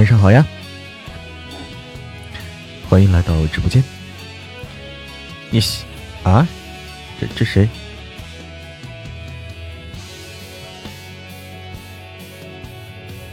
[0.00, 0.46] 晚上好呀，
[2.88, 3.84] 欢迎来到直播间。
[5.50, 5.60] 你
[6.22, 6.48] 啊，
[7.20, 7.68] 这这谁？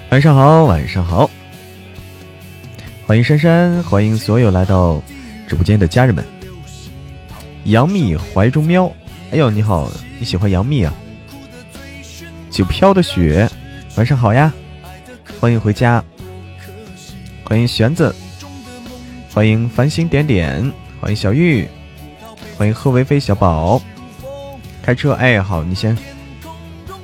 [0.09, 1.31] 晚上好，晚上好，
[3.05, 5.02] 欢迎珊珊，欢迎所有来到
[5.48, 6.21] 直播间的家人们。
[7.63, 8.91] 杨幂怀中喵，
[9.31, 10.93] 哎呦你好，你喜欢杨幂啊？
[12.52, 13.49] 九飘的雪，
[13.96, 14.52] 晚上好呀，
[15.40, 16.04] 欢迎回家，
[17.49, 18.13] 欢迎玄子，
[19.34, 21.65] 欢迎繁星点点，欢迎小玉，
[22.57, 23.81] 欢迎贺维飞小宝，
[24.84, 25.98] 开车哎好，你先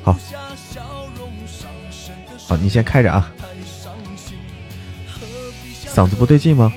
[0.04, 0.14] 好。
[2.46, 3.32] 好，你先开着啊。
[5.88, 6.74] 嗓子不对劲吗？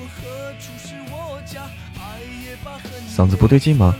[3.13, 3.93] 嗓子不对劲吗？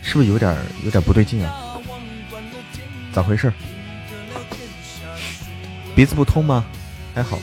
[0.00, 1.78] 是不是有点有点不对劲啊？
[3.12, 3.52] 咋回事？
[5.94, 6.64] 鼻子不通吗？
[7.14, 7.38] 还好，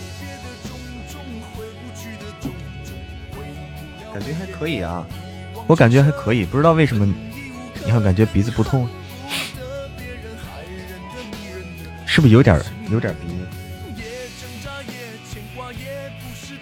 [4.61, 5.03] 可以啊。
[5.65, 7.03] 我感觉还可以，不知道为什么，
[7.83, 8.87] 你看感觉鼻子不通。
[12.05, 13.43] 是不是有点有点鼻音？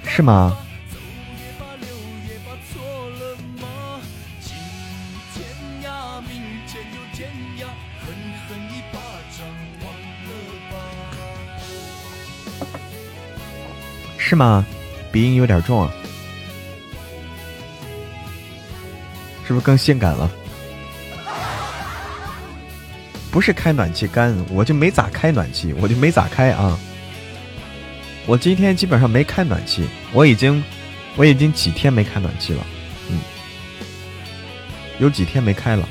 [0.05, 0.58] 是吗？
[14.17, 14.65] 是吗？
[15.11, 15.92] 鼻音有点重啊？
[19.49, 20.30] 是不是更性感了？
[23.32, 26.77] 不是开暖气干，我就没咋开暖气，我就没咋开啊。
[28.27, 30.64] 我今天基本上没开暖气，我已经，
[31.15, 32.64] 我已经几天没开暖气了，
[33.09, 33.17] 嗯，
[34.99, 35.89] 有几天没开了。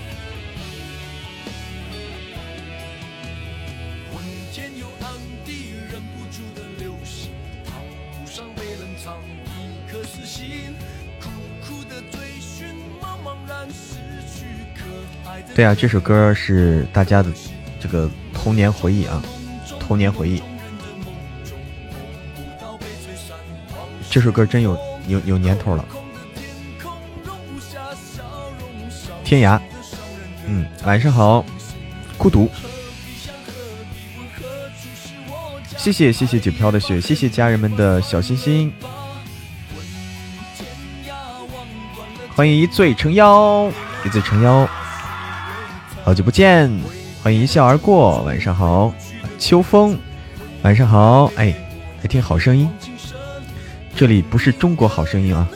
[15.59, 17.29] 对啊，这首歌是大家的
[17.81, 19.21] 这个童年回忆啊，
[19.81, 20.41] 童年回忆。
[24.09, 25.85] 这首歌真有有有年头了。
[29.25, 29.61] 天涯，
[30.47, 31.45] 嗯，晚上好，
[32.17, 32.49] 孤独。
[35.77, 38.73] 谢谢谢谢九飘的雪，谢谢家人们的小心心。
[42.37, 43.69] 欢迎一醉成妖，
[44.05, 44.69] 一醉成妖。
[46.09, 46.73] 好久不见，
[47.23, 48.23] 欢迎一笑而过。
[48.23, 48.95] 晚上好，
[49.39, 49.99] 秋风。
[50.63, 51.55] 晚上好，哎，
[52.01, 52.67] 来听好声音。
[53.95, 55.47] 这里不是中国好声音啊。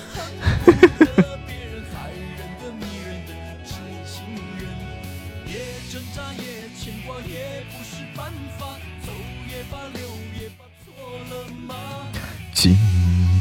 [12.53, 12.77] 今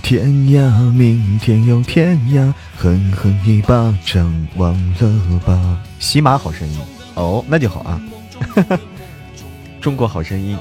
[0.02, 5.78] 天呀，明天又天涯，狠狠一巴掌，忘了吧。
[6.00, 6.80] 喜马好声音。
[7.16, 8.02] 哦，那就好啊！
[9.82, 10.58] 中国好声音，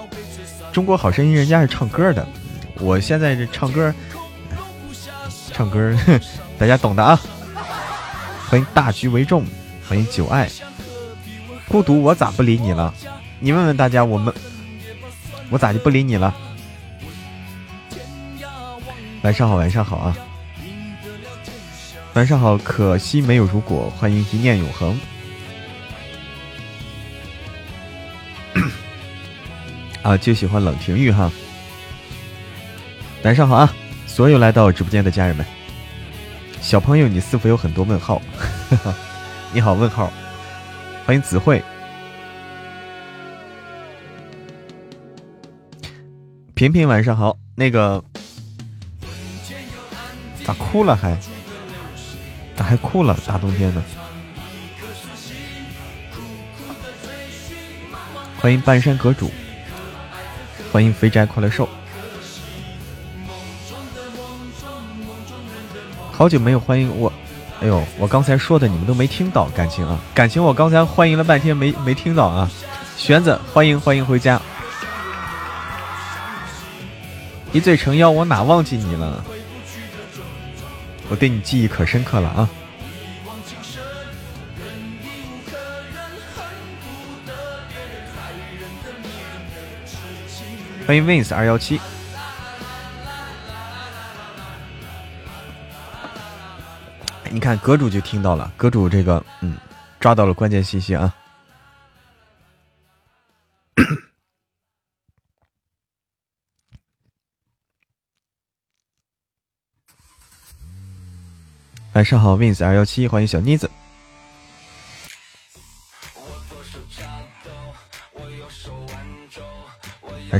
[0.72, 2.27] 中国好声音，人家是唱歌的。
[2.81, 3.94] 我现在这唱歌，
[5.53, 5.94] 唱歌，
[6.59, 7.21] 大家懂的啊。
[8.49, 9.44] 欢迎大局为重，
[9.89, 10.49] 欢迎久爱，
[11.69, 12.93] 孤独，我咋不理你了？
[13.39, 14.34] 你问问大家，我们，
[15.50, 16.34] 我咋就不理你了？
[19.22, 20.16] 晚上好，晚上好啊！
[22.15, 23.93] 晚上好，可惜没有如果。
[23.99, 24.98] 欢迎一念永恒。
[30.02, 31.30] 啊，就喜欢冷庭玉哈。
[33.22, 33.72] 晚上好啊，
[34.06, 35.44] 所有来到我直播间的家人们，
[36.60, 38.20] 小朋友，你是否有很多问号？
[39.52, 40.10] 你好，问号，
[41.04, 41.62] 欢迎子慧，
[46.54, 47.36] 平平晚上好。
[47.54, 48.02] 那个
[50.44, 51.14] 咋哭了还？
[52.56, 53.14] 咋还哭了？
[53.26, 53.82] 大冬天的。
[58.38, 59.30] 欢迎半山阁主。
[60.72, 61.69] 欢迎肥宅快乐兽，
[66.13, 67.13] 好久没有欢迎我，
[67.61, 72.49] 哎呦，我刚才说的你们都没听到，感情啊，感情，我刚才欢迎了半天没没听到啊，
[72.97, 74.41] 玄子，欢迎欢迎回家，
[77.53, 79.25] 一醉成妖，我哪忘记你了？
[81.09, 82.49] 我对你记忆可深刻了啊。
[90.91, 91.81] 欢迎 wins 二幺七。
[97.31, 99.57] 你看阁主就听到了阁主这个嗯
[100.01, 101.15] 抓到了关键信息啊。
[111.95, 113.70] 晚上好 wins 二幺七欢迎小妮子。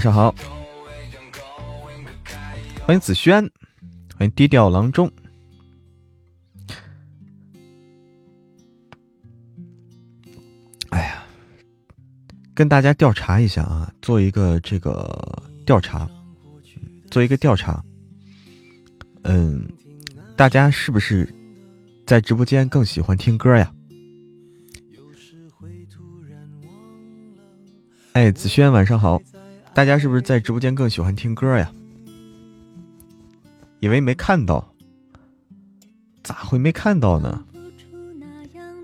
[0.01, 0.35] 晚上好，
[2.87, 3.43] 欢迎子轩，
[4.17, 5.13] 欢迎低调郎中。
[10.89, 11.23] 哎呀，
[12.55, 16.09] 跟大家调查一下啊，做一个这个调查，
[17.11, 17.85] 做一个调查。
[19.25, 19.71] 嗯，
[20.35, 21.29] 大家是不是
[22.07, 23.71] 在直播间更喜欢听歌呀？
[28.15, 29.21] 哎，子轩，晚上好。
[29.73, 31.73] 大家是不是在直播间更喜欢听歌呀？
[33.79, 34.75] 以为没看到，
[36.23, 37.45] 咋会没看到呢？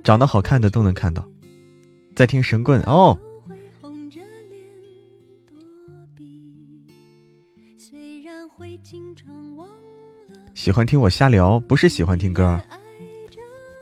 [0.03, 1.29] 长得好看的都能看到。
[2.15, 3.19] 在听神棍哦。
[10.55, 12.59] 喜欢听我瞎聊，不是喜欢听歌。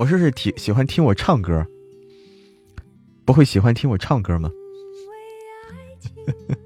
[0.01, 1.65] 我说是听喜欢听我唱歌，
[3.25, 4.51] 不会喜欢听我唱歌吗？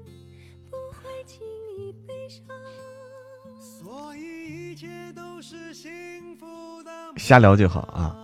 [7.19, 8.15] 瞎聊就好啊！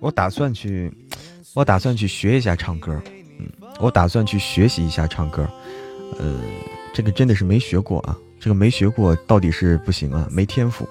[0.00, 0.92] 我打算去，
[1.54, 3.00] 我打算去学一下唱歌。
[3.38, 3.48] 嗯，
[3.78, 5.48] 我打算去学习一下唱歌。
[6.18, 6.40] 呃，
[6.94, 10.88] 这个真的是没学过啊，这个没学过到底是不行啊，没天赋。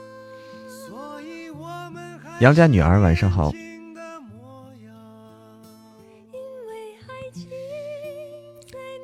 [2.42, 3.52] 杨家女儿晚上好。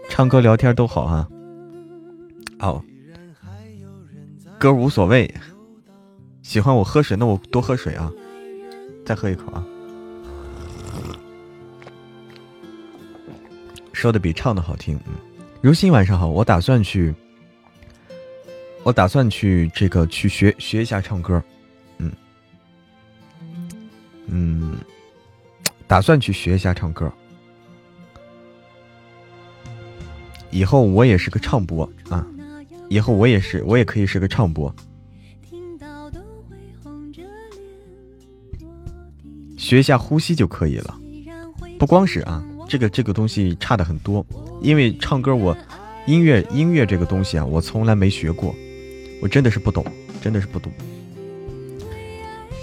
[0.09, 1.27] 唱歌聊天都好哈。
[2.59, 2.83] 哦。
[4.61, 5.33] 歌无所谓，
[6.43, 8.11] 喜欢我喝水，那我多喝水啊，
[9.03, 9.65] 再喝一口啊。
[13.91, 15.15] 说的比唱的好听，嗯。
[15.61, 17.11] 如新晚上好，我打算去，
[18.83, 21.41] 我打算去这个去学学一下唱歌，
[21.97, 22.11] 嗯
[24.27, 24.77] 嗯，
[25.87, 27.11] 打算去学一下唱歌，
[30.51, 32.23] 以后我也是个唱播啊。
[32.91, 34.75] 以后我也是，我也可以是个唱播，
[39.57, 40.99] 学一下呼吸就可以了。
[41.79, 44.25] 不光是啊，这个这个东西差的很多。
[44.61, 45.55] 因为唱歌，我
[46.05, 48.53] 音乐音乐这个东西啊，我从来没学过，
[49.21, 49.85] 我真的是不懂，
[50.21, 50.69] 真的是不懂。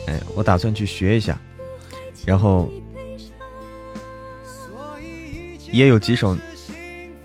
[0.09, 1.41] 哎，我打算去学一下，
[2.27, 2.71] 然后
[5.73, 6.37] 也有几首，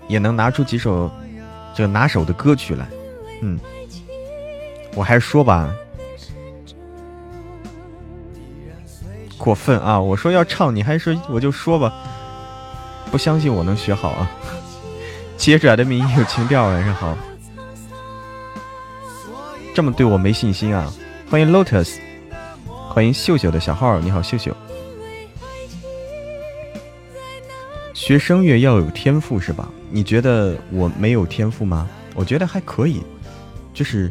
[0.08, 1.12] 也能拿出几首。
[1.76, 2.88] 这拿手的歌曲来，
[3.46, 3.60] 嗯，
[4.94, 5.70] 我还是说吧，
[9.36, 10.00] 过分啊！
[10.00, 11.92] 我说要唱，你还说我就说吧，
[13.10, 14.30] 不相信我能学好啊？
[15.36, 17.14] 接着的名义有情调，晚上好，
[19.74, 20.90] 这么对我没信心啊？
[21.28, 21.98] 欢迎 Lotus，
[22.88, 24.56] 欢迎秀秀的小号，你好秀秀。
[27.92, 29.68] 学声乐要有天赋是吧？
[29.90, 31.86] 你觉得我没有天赋吗？
[32.14, 33.02] 我觉得还可以，
[33.74, 34.10] 就是，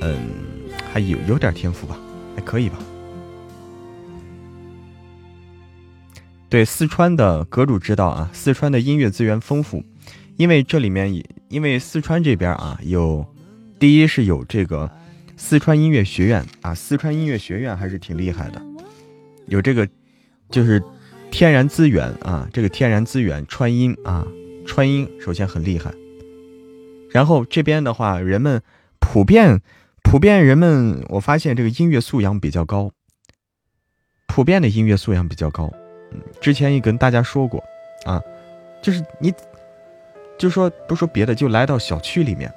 [0.00, 0.16] 嗯，
[0.92, 1.96] 还有有点天赋吧，
[2.34, 2.76] 还可以吧。
[6.48, 9.84] 对四川的阁主知道啊，四川的音乐资源丰富，
[10.36, 13.24] 因为这里面，因为四川这边啊，有
[13.78, 14.90] 第一是有这个
[15.36, 18.60] 四川音乐学院啊，四川音乐学院还是挺厉害的，
[19.46, 19.88] 有这个
[20.50, 20.82] 就是。
[21.30, 24.26] 天然资源啊，这个天然资源川音啊，
[24.66, 25.92] 川音首先很厉害。
[27.10, 28.62] 然后这边的话，人们
[29.10, 29.62] 普遍
[30.02, 32.90] 普遍人们，我发现这个音乐素养比较高，
[34.26, 35.72] 普遍的音乐素养比较高。
[36.12, 37.64] 嗯，之前也跟大家说过
[38.04, 38.20] 啊，
[38.82, 39.32] 就是你
[40.36, 42.52] 就说不说别的，就来到小区里面，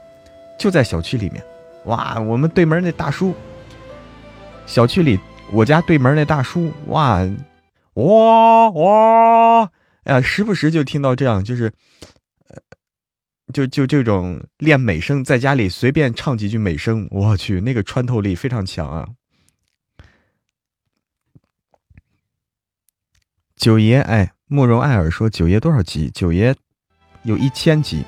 [0.59, 1.41] 就在小区里面，
[1.85, 3.33] 哇，我们对门那大叔，
[4.65, 5.17] 小区里
[5.53, 7.25] 我家对门那大叔，哇。
[7.93, 9.69] 哇哇！
[10.03, 11.71] 哎呀，时不时就听到这样，就是，
[13.51, 19.07] 就就这种练美声，在家里随便唱几句美声，我去，那个穿透力非常强啊！
[23.55, 26.09] 九爷，哎，慕容艾尔说九爷多少级？
[26.09, 26.55] 九爷
[27.23, 28.03] 有一千级，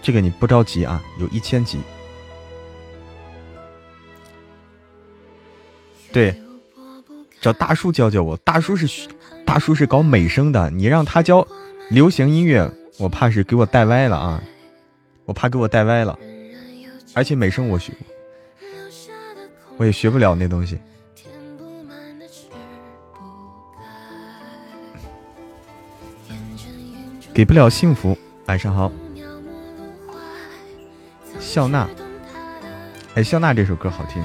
[0.00, 1.80] 这个你不着急啊，有一千级。
[6.12, 6.34] 对。
[7.40, 9.08] 找大叔教教我，大叔是
[9.44, 11.44] 大叔是搞美声的，你让他教
[11.90, 14.40] 流行音乐，我怕是给我带歪了啊！
[15.24, 16.18] 我怕给我带歪了，
[17.14, 17.92] 而且美声我学，
[19.76, 20.78] 我也学不了那东西，
[27.32, 28.16] 给不了幸福。
[28.46, 28.90] 晚上好，
[31.38, 31.88] 笑纳，
[33.14, 34.22] 哎，笑纳这首歌好听。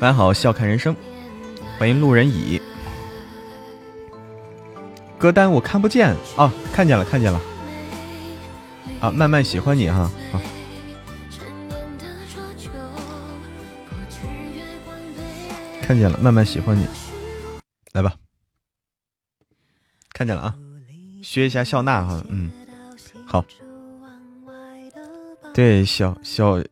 [0.00, 0.94] 晚上好，笑看人生，
[1.78, 2.60] 欢迎路人乙。
[5.24, 7.40] 歌单我看不见啊，看见了，看见了。
[9.00, 10.00] 啊，慢慢喜欢你哈。
[10.34, 10.42] 啊。
[15.80, 16.86] 看见了，慢慢喜欢你。
[17.94, 18.14] 来吧，
[20.12, 20.54] 看见了啊，
[21.22, 22.50] 学一下笑纳哈，嗯，
[23.24, 23.42] 好。
[25.54, 26.62] 对，小小，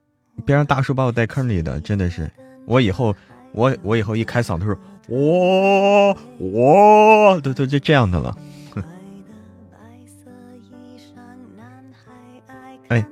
[0.45, 2.31] 别让大叔把我带坑里的，真的是。
[2.67, 3.17] 我以后，
[3.53, 4.79] 我我以后一开嗓的时候
[5.09, 8.37] 我我都都就这样的了。
[12.89, 13.05] 哎，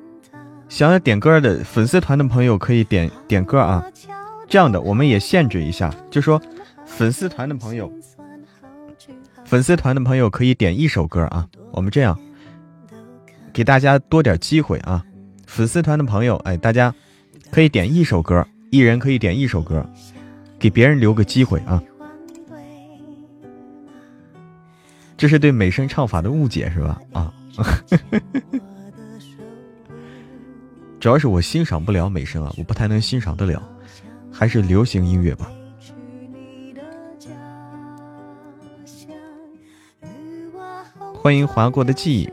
[0.69, 3.85] 想要点歌的粉丝团的朋友可以点点歌啊。
[4.49, 6.41] 这样的，我们也限制一下，就说
[6.85, 7.93] 粉丝团的朋友，
[9.45, 11.47] 粉丝团的朋友可以点一首歌啊。
[11.73, 12.19] 我们这样
[13.53, 15.05] 给大家多点机会啊。
[15.47, 16.95] 粉丝团的朋友，哎，大家
[17.51, 18.47] 可以点一首歌。
[18.71, 19.85] 一人可以点一首歌，
[20.61, 21.83] 给别人留个机会啊！
[25.17, 27.01] 这是对美声唱法的误解是吧？
[27.13, 27.33] 啊，
[31.01, 33.67] 主要是我欣赏不了美声啊，我不太能欣赏得了，
[34.31, 35.51] 还是流行音乐吧。
[41.15, 42.31] 欢迎划过的记忆。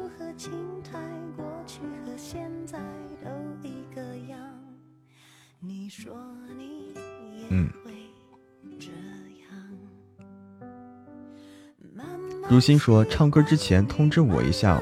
[12.50, 14.82] 如心说：“唱歌之前通知我一下。”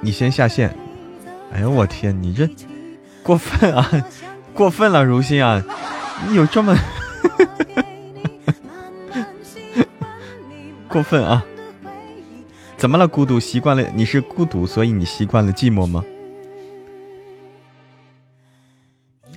[0.00, 0.74] 你先下线。
[1.52, 2.48] 哎呦我天，你这
[3.22, 3.90] 过分啊，
[4.54, 5.62] 过分了，如心啊，
[6.28, 6.74] 你有这么
[10.88, 11.44] 过分啊？
[12.78, 13.06] 怎么了？
[13.06, 13.86] 孤独习惯了？
[13.94, 16.02] 你是孤独，所以你习惯了寂寞吗？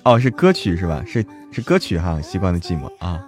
[0.03, 1.03] 哦，是歌曲是吧？
[1.05, 3.27] 是是歌曲哈，习惯了寂寞啊。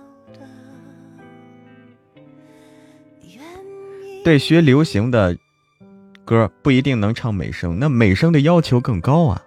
[4.27, 5.37] 对，学流行的
[6.25, 9.41] 歌不一定能唱美声，那美声的要求更高啊，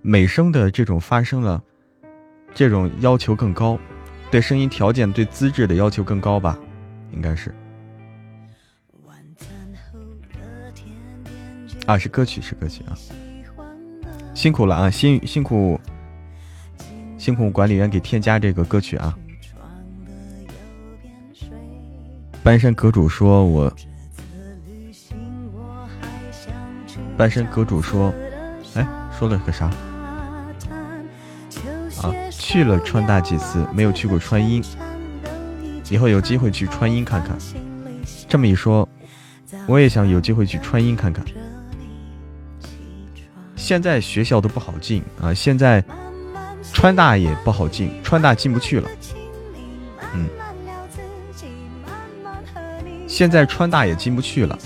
[0.00, 1.62] 美声的这种发声了，
[2.52, 3.78] 这种要求更高，
[4.28, 6.58] 对声音条件、对资质的要求更高吧，
[7.12, 7.54] 应该是。
[11.86, 12.98] 啊，是歌曲，是歌曲啊，
[14.34, 15.80] 辛苦了啊，辛辛苦
[17.16, 19.16] 辛苦管理员给添加这个歌曲啊。
[22.42, 23.72] 半山阁主说：“我。”
[27.22, 28.12] 单身阁主说
[28.74, 28.84] ：“哎，
[29.16, 29.66] 说了个啥？
[32.02, 34.60] 啊，去了川大几次，没有去过川音，
[35.88, 37.38] 以后有机会去川音看看。
[38.28, 38.88] 这么一说，
[39.68, 41.24] 我也想有机会去川音看看。
[43.54, 45.80] 现在学校都不好进啊，现在
[46.72, 48.90] 川大也不好进，川大进不去了。
[50.12, 50.26] 嗯，
[53.06, 54.58] 现在川大也进不去了。”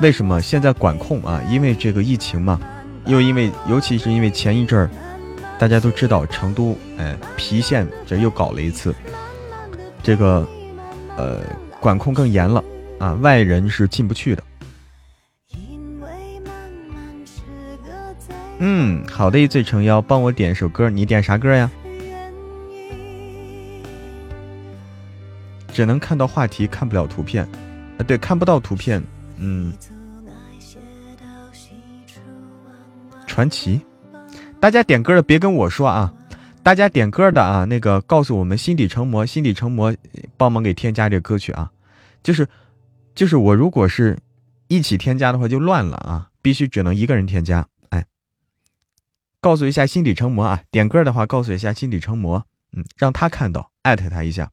[0.00, 1.42] 为什么现在管控啊？
[1.48, 2.60] 因为这个疫情嘛，
[3.06, 4.88] 又因为尤其是因为前一阵儿，
[5.58, 8.94] 大家都知道成都哎郫县这又搞了一次，
[10.02, 10.46] 这个
[11.16, 11.40] 呃
[11.80, 12.62] 管控更严了
[13.00, 14.42] 啊，外人是进不去的。
[18.60, 21.70] 嗯，好的，一醉成妖，帮我点首歌，你点啥歌呀？
[25.72, 27.44] 只能看到话题，看不了图片。
[27.98, 29.02] 啊，对，看不到图片。
[29.40, 29.72] 嗯，
[33.26, 33.80] 传奇，
[34.60, 36.12] 大家点歌的别跟我说啊，
[36.62, 39.94] 大家点歌的啊，那个告诉我们心底成魔，心底成魔，
[40.36, 41.70] 帮忙给添加这个歌曲啊，
[42.22, 42.48] 就是
[43.14, 44.18] 就是我如果是
[44.66, 48.04] 一起添加的话就乱了啊，必须只能一个人添加，哎，
[49.40, 54.50] 告诉一下心底成魔啊，点歌的话告诉一下心底成魔，嗯，让他看到，艾特他一下。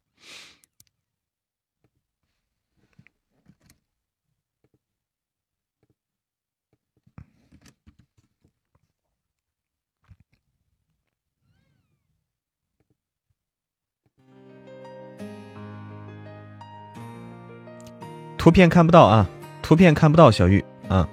[18.46, 19.28] 图片看不到啊，
[19.64, 21.10] 图片看不到，小玉啊，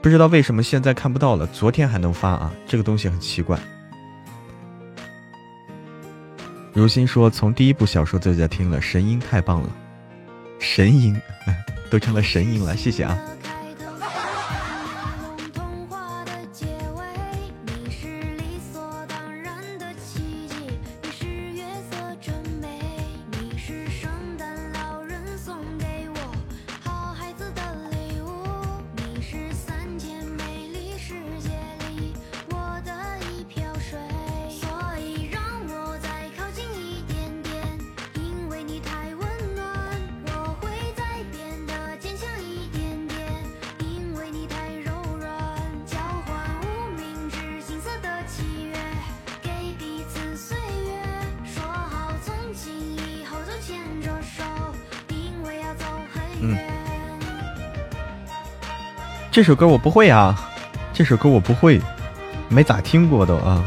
[0.00, 3.58] 不知道为什么现在看不到了，昨天还能发啊，这个东西很奇怪。
[6.72, 9.68] 如心说，从第一部小说就在听了，神音太棒了，
[10.60, 11.20] 神音
[11.90, 13.18] 都成了神音了，谢谢啊。
[59.36, 60.34] 这首歌我不会啊，
[60.94, 61.78] 这首歌我不会，
[62.48, 63.62] 没咋听过都啊。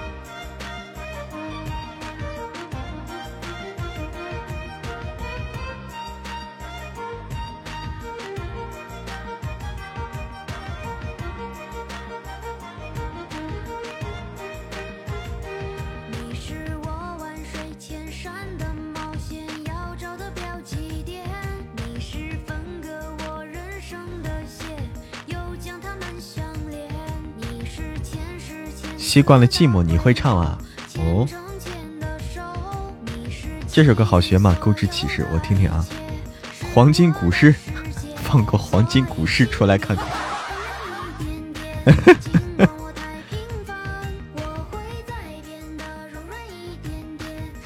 [29.20, 30.58] 习惯了寂寞，你会唱啊？
[30.98, 31.28] 哦，
[33.68, 34.56] 这首歌好学吗？
[34.62, 35.86] 勾之启示，我听听啊。
[36.74, 37.54] 黄金古诗，
[38.24, 40.08] 放个黄金古诗出来看看。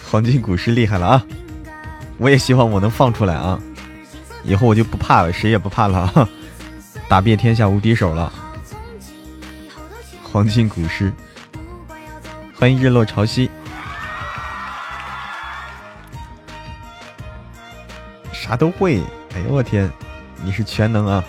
[0.10, 1.24] 黄金古诗厉害了啊！
[2.18, 3.60] 我也希望我能放出来啊！
[4.44, 6.28] 以后我就不怕了，谁也不怕了，
[7.08, 8.34] 打遍天下无敌手了。
[10.24, 11.14] 黄金古诗。
[12.64, 13.50] 欢迎日落潮汐，
[18.32, 19.02] 啥都会。
[19.36, 19.92] 哎呦我天，
[20.42, 21.22] 你是全能啊！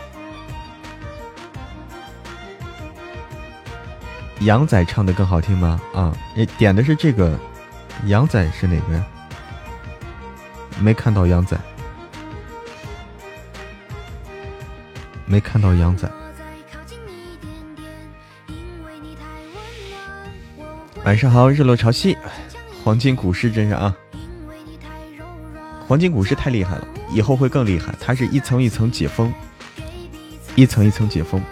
[4.42, 5.81] 杨仔唱的更好听吗？
[5.92, 7.37] 啊，你点的是这个，
[8.05, 9.05] 杨仔是哪个？
[10.79, 11.59] 没看到杨仔，
[15.27, 16.09] 没看到杨仔。
[21.04, 22.16] 晚上好，日落潮汐，
[22.82, 23.94] 黄金古诗真是啊！
[25.86, 27.94] 黄金古诗太厉害了，以后会更厉害。
[28.00, 29.30] 它是一层一层解封，
[30.56, 31.42] 一层一层解封。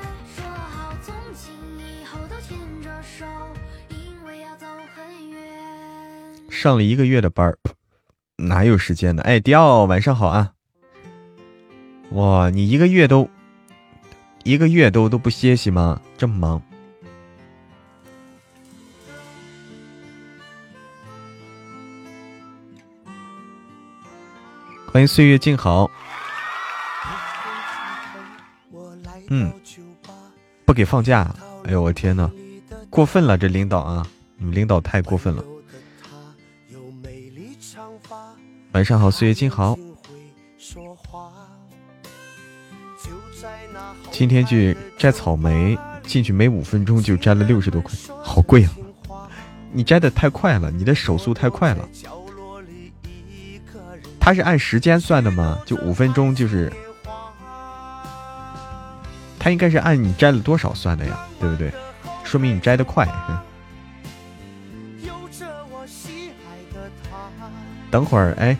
[6.49, 7.59] 上了一个月的班儿，
[8.37, 9.23] 哪有时间呢？
[9.23, 10.53] 哎，迪奥，晚上好啊！
[12.13, 13.29] 哇，你一个月都
[14.45, 16.01] 一个月都都不歇息吗？
[16.17, 16.63] 这么忙？
[24.93, 25.91] 欢迎岁月静好。
[29.31, 29.51] 嗯，
[30.67, 32.31] 不给放假，哎呦我天呐，
[32.91, 35.43] 过分了这领导啊，你们领导太过分了。
[38.73, 39.75] 晚上好，岁月静好。
[44.11, 48.71] 今天去摘草莓，进去没五分钟就摘了六十多块，好贵啊！
[49.73, 51.89] 你摘的太快了，你的手速太快了。
[54.25, 55.61] 他是按时间算的吗？
[55.67, 56.73] 就五分钟就是，
[59.37, 61.73] 他应该是按你摘了多少算的呀，对不对？
[62.23, 63.05] 说明你摘的快。
[67.91, 68.57] 等会儿，哎，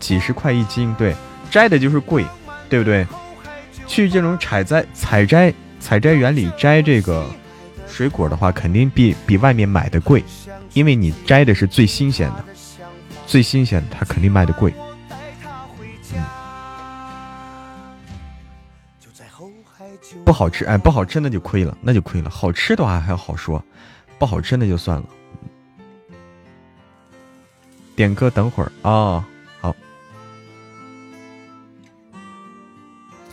[0.00, 1.14] 几十块一斤，对，
[1.50, 2.24] 摘的就是贵，
[2.70, 3.06] 对不对？
[3.86, 7.26] 去这种采摘、采摘、采摘园里摘这个。
[7.98, 10.22] 水果的话，肯定比比外面买的贵，
[10.72, 12.44] 因为你摘的是最新鲜的，
[13.26, 14.72] 最新鲜的，它肯定卖的贵。
[20.24, 22.30] 不好吃，哎，不好吃那就亏了，那就亏了。
[22.30, 23.60] 好吃的话还好说，
[24.16, 25.04] 不好吃那就算了。
[27.96, 29.26] 点歌，等会儿啊，
[29.60, 29.74] 好，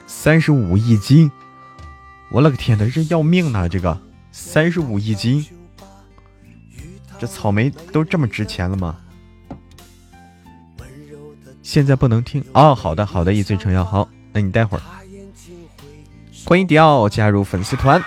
[0.08, 1.30] 三十五一斤，
[2.32, 4.01] 我勒个天呐，这要命呐，这个。
[4.38, 5.48] 三十五一斤，
[7.17, 8.98] 这草莓都这么值钱了吗？
[11.63, 12.76] 现在不能听哦。
[12.76, 13.84] 好的，好的，一醉成药。
[13.84, 14.82] 好，那你待会儿。
[16.45, 18.02] 欢迎迪奥加入粉丝团。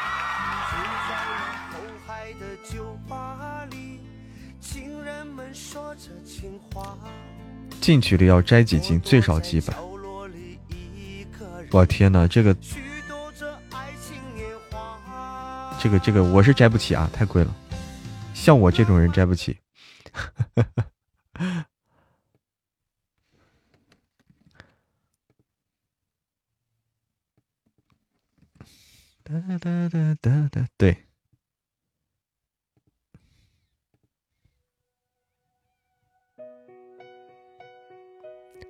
[7.80, 9.00] 进去了要摘几斤？
[9.00, 9.74] 最少几百。
[11.70, 12.54] 我天哪，这个。
[15.80, 17.54] 这个这个我是摘不起啊，太贵了，
[18.34, 19.56] 像我这种人摘不起。
[29.22, 30.96] 哒哒哒哒哒，对。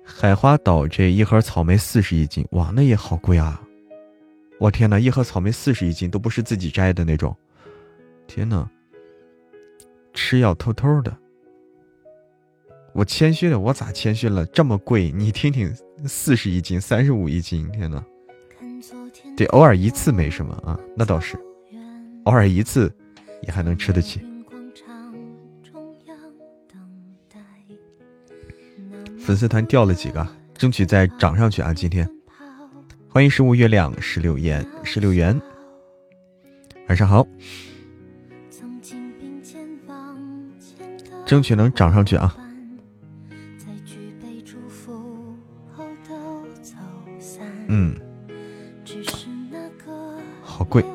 [0.05, 3.61] 海花岛这一盒草莓四十一斤，哇，那也好贵啊。
[4.59, 7.35] 我天哪，一盒草莓四十一斤，都不是自己摘的那种。
[8.27, 8.69] 天哪，
[10.13, 11.15] 吃要偷偷的。
[12.93, 14.45] 我谦虚的，我咋谦虚了？
[14.47, 15.73] 这么贵，你听听，
[16.05, 18.03] 四十一斤，三十五一斤，天哪！
[19.37, 21.37] 对，偶尔一次没什么啊，那倒是，
[22.25, 22.93] 偶尔一次
[23.43, 24.19] 也还能吃得起。
[29.17, 31.71] 粉丝团掉了几个，争取再涨上去啊！
[31.71, 32.09] 今天，
[33.11, 35.41] 欢迎十五月亮十六元十六元，
[36.87, 37.25] 晚上好，
[41.25, 42.37] 争取能涨上去啊！
[47.67, 47.99] 嗯，
[50.43, 50.85] 好贵，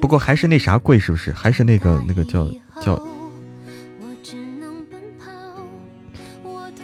[0.00, 1.32] 不过还是那啥贵，是不是？
[1.32, 2.48] 还是那个那个叫
[2.80, 2.96] 叫。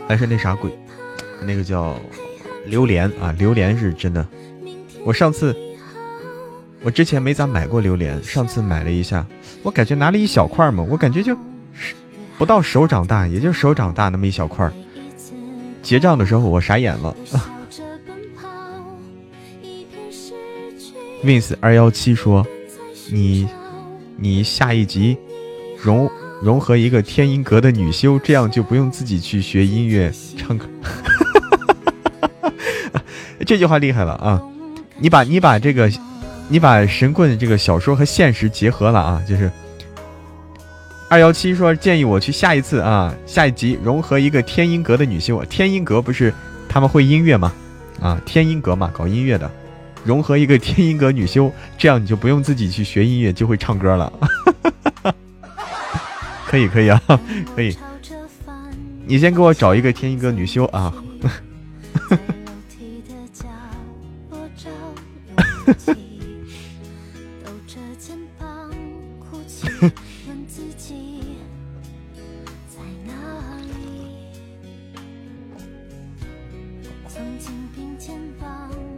[0.08, 0.76] 还是那啥贵，
[1.46, 1.96] 那个叫
[2.66, 4.26] 榴莲啊，榴莲是真的。
[5.04, 5.56] 我上次，
[6.82, 9.26] 我之前没咋买过榴莲，上次买了一下，
[9.62, 11.36] 我感觉拿了一小块嘛，我感觉就
[12.38, 14.70] 不到手掌大，也就手掌大那么一小块。
[15.82, 17.16] 结账的时候我傻眼了。
[21.24, 22.46] Wins 二幺七说，
[23.10, 23.48] 你
[24.16, 25.16] 你下一集
[25.80, 26.10] 融。
[26.42, 30.66] 融合一个天音阁的女修，这样就不用自己去学音乐唱歌。
[33.44, 34.40] 这句话厉害了啊！
[34.98, 35.90] 你把你把这个，
[36.48, 39.22] 你把神棍这个小说和现实结合了啊！
[39.28, 39.50] 就是
[41.08, 45.44] 二幺七说建议我去下一次啊，下一集融合一个天音阁的女修。
[45.46, 46.32] 天音阁不是
[46.68, 47.52] 他们会音乐吗？
[48.00, 49.50] 啊，天音阁嘛，搞音乐的，
[50.04, 54.12] 融合一个天音阁女修，这样你就不用自己去学音乐，就会唱歌了。
[56.46, 57.00] 可以可以啊，
[57.56, 57.76] 可以。
[59.04, 60.92] 你先给我找一个天音阁女修啊。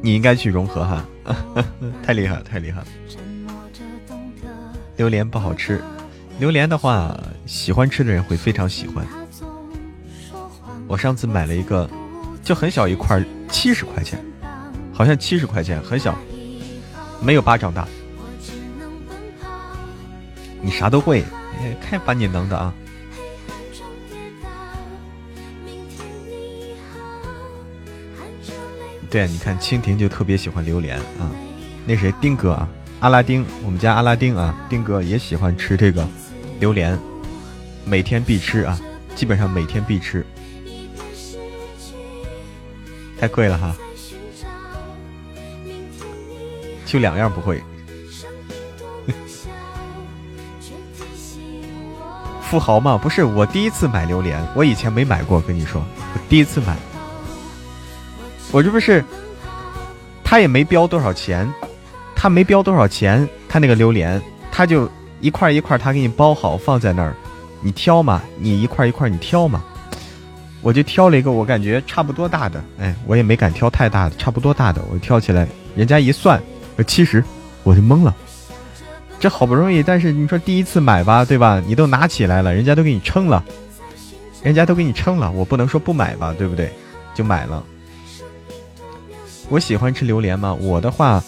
[0.03, 1.05] 你应该去融合哈，
[2.05, 2.87] 太厉害了，太厉害了。
[4.97, 5.83] 榴莲不好吃。
[6.39, 9.07] 榴莲的话，喜欢吃的人会非常喜欢。
[10.87, 11.89] 我上次买了一个，
[12.43, 14.23] 就很小一块，七十块钱，
[14.93, 16.15] 好像七十块钱，很小，
[17.21, 17.87] 没有巴掌大。
[20.61, 21.23] 你啥都会，
[21.81, 22.73] 看把你能的啊！
[29.11, 31.31] 对，你看蜻蜓就特别喜欢榴莲啊，
[31.87, 32.69] 那谁丁哥啊，
[33.01, 36.09] 阿拉丁，我们家阿拉丁啊，丁哥也喜欢吃这个。
[36.59, 36.99] 榴莲，
[37.85, 38.81] 每天必吃啊，
[39.15, 40.25] 基本上每天必吃，
[43.21, 43.77] 太贵了哈，
[46.95, 47.61] 就两样不会。
[52.41, 56.77] 富豪嘛，不是我第一次买榴莲，我以前没买过，跟你说，我第一次买，
[58.53, 59.05] 我这不是，
[60.23, 61.53] 他也没标多少钱，
[62.15, 64.89] 他没标多少钱，他那个榴莲，他就。
[65.21, 67.15] 一块一块，他给你包好放在那儿，
[67.63, 69.65] 你挑嘛，你一块一块你挑嘛，
[70.61, 76.39] 我就挑了一个我感觉差不多大的，哎，我也没敢挑太大的，差不多大的，我挑起来，人家一算，
[76.77, 77.23] 呃七十，
[77.63, 78.15] 我就懵了，
[79.21, 81.63] 这好不容易，但是你说第一次买吧，对吧？
[81.67, 83.45] 你都拿起来了，人家都给你称了，
[84.43, 86.71] 人家都给你称了，我不能说不买吧，对不对？
[87.15, 87.65] 就买了。
[89.49, 90.53] 我喜欢吃榴莲吗？
[90.55, 91.23] 我的话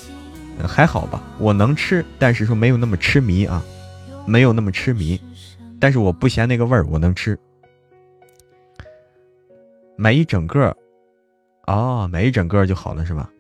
[0.67, 3.63] 还好吧，我能吃，但是说没有那么痴迷啊。
[4.29, 5.21] 没有那么痴迷，
[5.79, 7.39] 但是我不嫌那个味儿，我能吃。
[9.95, 10.77] 买一整个，
[11.69, 13.31] 哦，买一整个就好了，是吧？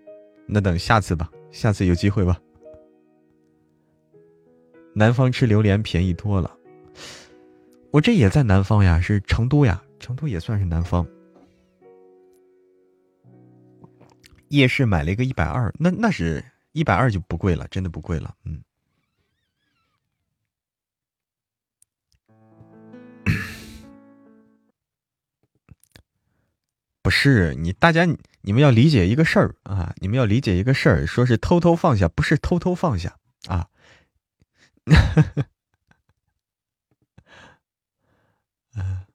[0.46, 2.38] 那等下次吧，下次有机会吧。
[4.94, 6.54] 南方吃榴莲便宜多了，
[7.90, 11.06] 我这也在南方呀，是成都呀，成都也算是南方。
[14.48, 18.62] 夜市买了一个一百二，那那是一百二就不贵了，真的不贵了，嗯。
[27.06, 28.04] 不是你，大家
[28.40, 29.94] 你们要理解一个事儿啊！
[29.98, 33.16] 你们要理解一个事儿，说是偷偷放下，不是偷偷放下
[33.46, 33.68] 啊！
[38.74, 39.06] 嗯，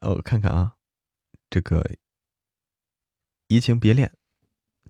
[0.00, 0.76] 我看看啊，
[1.50, 1.86] 这个
[3.48, 4.10] 移情别恋，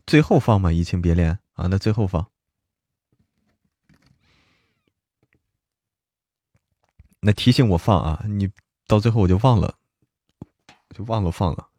[0.07, 0.71] 最后放吗？
[0.71, 2.31] 移情别恋啊，那最后放，
[7.19, 8.25] 那提醒我放啊！
[8.29, 8.49] 你
[8.87, 9.77] 到最后我就忘了，
[10.91, 11.71] 就忘了放了。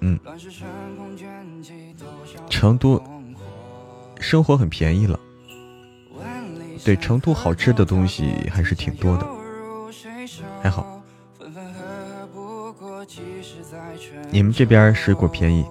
[0.00, 0.18] 嗯，
[2.48, 3.02] 成都
[4.18, 5.18] 生活很便宜了，
[6.84, 9.26] 对，成都好吃的东西还是挺多的，
[10.62, 11.02] 还好。
[14.30, 15.64] 你们这边水果便宜？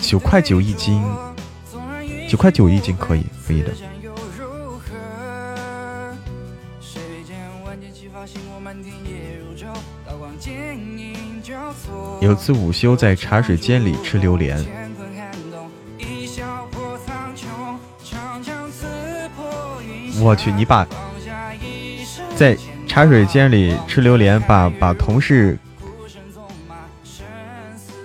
[0.00, 1.02] 九块九一斤，
[2.28, 3.72] 九块九一斤可以，可以的。
[12.24, 14.56] 有次午休在茶水间里吃榴莲，
[20.22, 20.86] 我去，你把
[22.34, 22.56] 在
[22.88, 25.58] 茶水间里吃榴莲，把把同事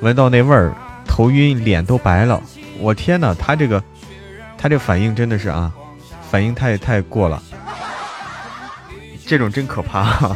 [0.01, 0.73] 闻到那味儿，
[1.05, 2.43] 头晕，脸都白了。
[2.77, 3.81] 我天哪，他这个
[4.57, 5.71] 他这反应真的是啊，
[6.29, 7.41] 反应太太过了，
[9.25, 10.35] 这种真可怕。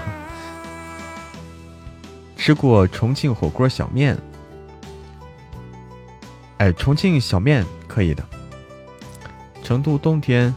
[2.36, 4.18] 吃过重庆火锅小面，
[6.58, 8.24] 哎，重庆小面可以的。
[9.64, 10.54] 成都冬天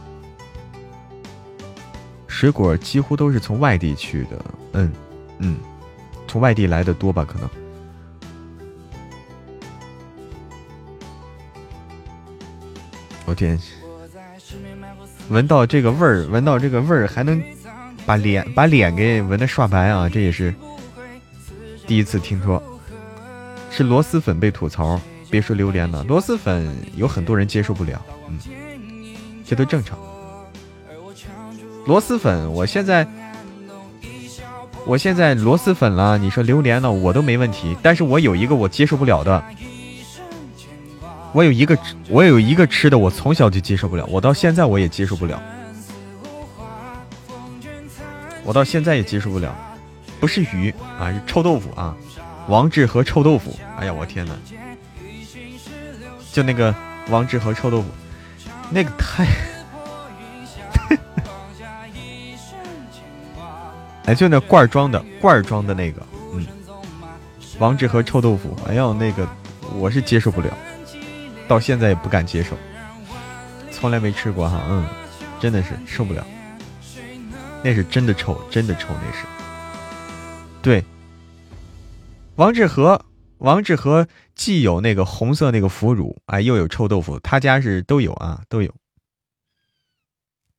[2.27, 4.91] 水果几乎都是从外地去的，嗯
[5.39, 5.57] 嗯，
[6.27, 7.23] 从外地来的多吧？
[7.23, 7.49] 可能。
[13.25, 13.59] 我天，
[15.29, 17.41] 闻到这个味儿，闻到这个味儿，还能
[18.05, 20.07] 把脸把脸给闻得刷白啊！
[20.09, 20.53] 这也是。
[21.87, 22.61] 第一次听说
[23.71, 28.37] 是螺蛳粉被吐槽，别说榴莲了，螺蛳粉有很多人接受不了，嗯，
[29.45, 29.97] 这都正常。
[31.85, 33.07] 螺蛳粉，我现在
[34.85, 37.77] 我现在螺蛳粉了，你说榴莲了，我都没问题。
[37.81, 39.41] 但是我有一个我接受不了的，
[41.31, 41.77] 我有一个
[42.09, 45.41] 我有一个吃的，我从小就接受不了，我到现在我也接受不了，
[48.43, 49.55] 我到现在也接受不了。
[50.19, 51.95] 不是鱼啊，是臭豆腐啊！
[52.47, 54.33] 王致和臭豆腐，哎呀，我天哪！
[56.31, 56.73] 就那个
[57.09, 57.89] 王致和臭豆腐，
[58.71, 59.27] 那个太
[64.05, 66.01] 哎，就那罐装的，罐装的那个，
[66.33, 66.47] 嗯，
[67.59, 69.27] 王致和臭豆腐，哎呀，那个
[69.75, 70.47] 我是接受不了，
[71.47, 72.55] 到现在也不敢接受，
[73.71, 74.87] 从来没吃过哈，嗯，
[75.39, 76.25] 真的是受不了，
[77.61, 79.25] 那是真的臭，真的臭，那是。
[80.67, 80.83] 对，
[82.35, 83.05] 王致和，
[83.37, 88.75] 王致和既有那个红色那个腐乳，哎，又有臭豆腐，他家是都有啊，都有，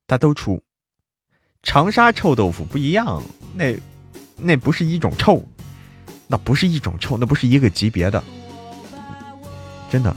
[0.07, 0.63] 他都出。
[1.61, 3.21] 长沙臭豆腐不一样，
[3.53, 3.77] 那
[4.35, 5.47] 那不是一种臭，
[6.25, 8.23] 那不是一种臭，那不是一个级别的，
[9.91, 10.11] 真的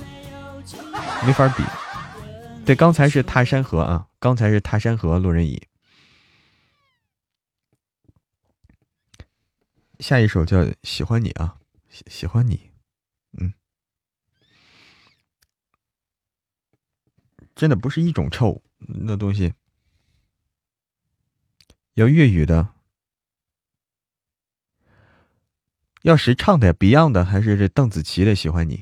[1.26, 1.62] 没法比。
[2.64, 5.62] 对，刚才是泰山河啊，刚才是泰山河路人乙。
[10.02, 12.72] 下一首叫《喜欢你》啊，喜喜欢你，
[13.38, 13.54] 嗯，
[17.54, 19.54] 真的不是一种臭，那东西
[21.94, 22.74] 要粤语的，
[26.02, 28.76] 要谁唱的呀？Beyond 的还是这邓紫棋的《喜欢你》？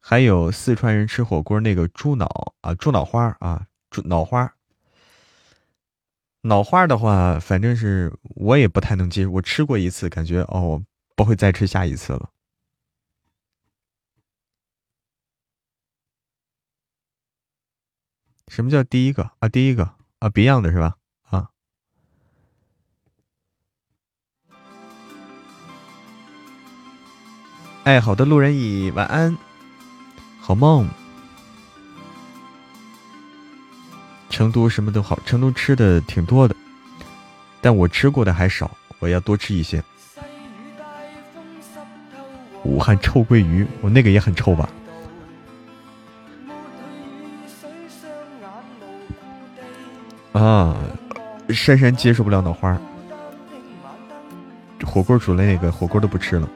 [0.00, 4.55] 还有四川人吃火锅那个猪脑啊，猪脑花啊，猪脑花。
[6.46, 9.30] 脑花的话，反正是我也不太能接受。
[9.30, 10.80] 我吃过一次，感觉哦，
[11.16, 12.30] 不会再吃下一次了。
[18.48, 19.48] 什么叫第一个啊？
[19.48, 19.84] 第一个
[20.20, 20.96] 啊，Beyond 的是吧？
[21.22, 21.50] 啊，
[27.82, 29.36] 哎，好的，路人乙，晚安，
[30.40, 30.88] 好梦。
[34.36, 36.54] 成都什么都好，成都吃的挺多的，
[37.62, 39.82] 但我吃过的还少，我要多吃一些。
[42.62, 44.68] 武汉臭鳜鱼，我那个也很臭吧？
[50.34, 50.76] 啊，
[51.48, 52.78] 珊珊接受不了脑花，
[54.84, 56.46] 火锅煮了那个火锅都不吃了。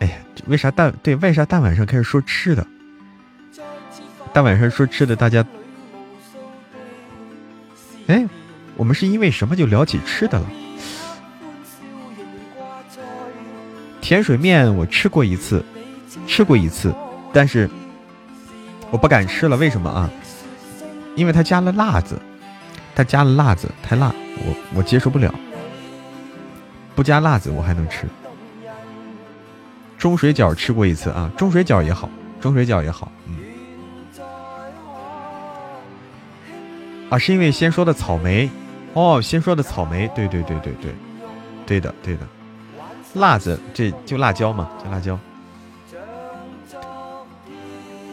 [0.00, 1.16] 哎呀，为啥大对？
[1.16, 2.66] 为啥大晚上开始说吃的？
[4.34, 5.42] 大晚上说吃的，大家。
[8.10, 8.26] 哎，
[8.76, 10.46] 我们是因为什么就聊起吃的了？
[14.00, 15.64] 甜水面我吃过一次，
[16.26, 16.92] 吃过一次，
[17.32, 17.70] 但是
[18.90, 19.56] 我不敢吃了。
[19.56, 20.10] 为什么啊？
[21.14, 22.20] 因为它加了辣子，
[22.96, 25.32] 它加了辣子太辣，我我接受不了。
[26.96, 28.08] 不加辣子我还能吃。
[29.96, 33.36] 中水饺吃过一次啊，中水饺也好，中水饺也好，嗯。
[37.10, 38.48] 啊，是因为先说的草莓，
[38.94, 40.94] 哦，先说的草莓，对对对对对，
[41.66, 42.26] 对的对的，
[43.14, 45.18] 辣子这就辣椒嘛，就辣椒。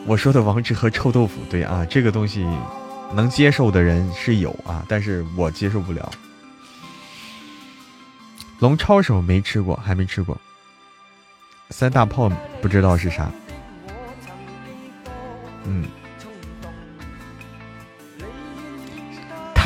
[0.05, 2.45] 我说的王志和臭豆腐，对啊，这个东西
[3.13, 6.11] 能接受的人是有啊，但是我接受不了。
[8.59, 10.35] 龙抄手没吃过，还没吃过。
[11.69, 12.31] 三大炮
[12.61, 13.29] 不知道是啥。
[15.65, 15.85] 嗯，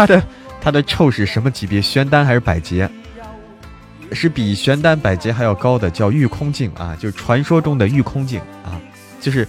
[0.01, 0.23] 他的
[0.59, 1.79] 他的臭是什么级别？
[1.79, 2.89] 玄丹还是百劫？
[4.11, 8.81] 是比玄丹、百劫还要高的，叫御空境啊，就是传说中的御空境啊，
[9.19, 9.47] 就是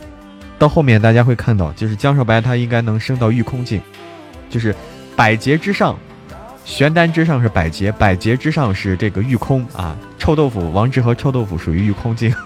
[0.58, 3.80] 到后面大家会看到，就是江少白他应该能升到御空境，
[4.50, 4.74] 就是
[5.16, 5.98] 百劫之上，
[6.66, 9.96] 玄丹之上是百劫，百劫之上是这个御空啊。
[10.18, 12.34] 臭豆腐王志和臭豆腐属于御空境。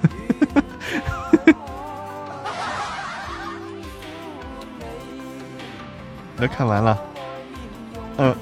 [6.38, 6.99] 都看完了，
[8.18, 8.35] 嗯。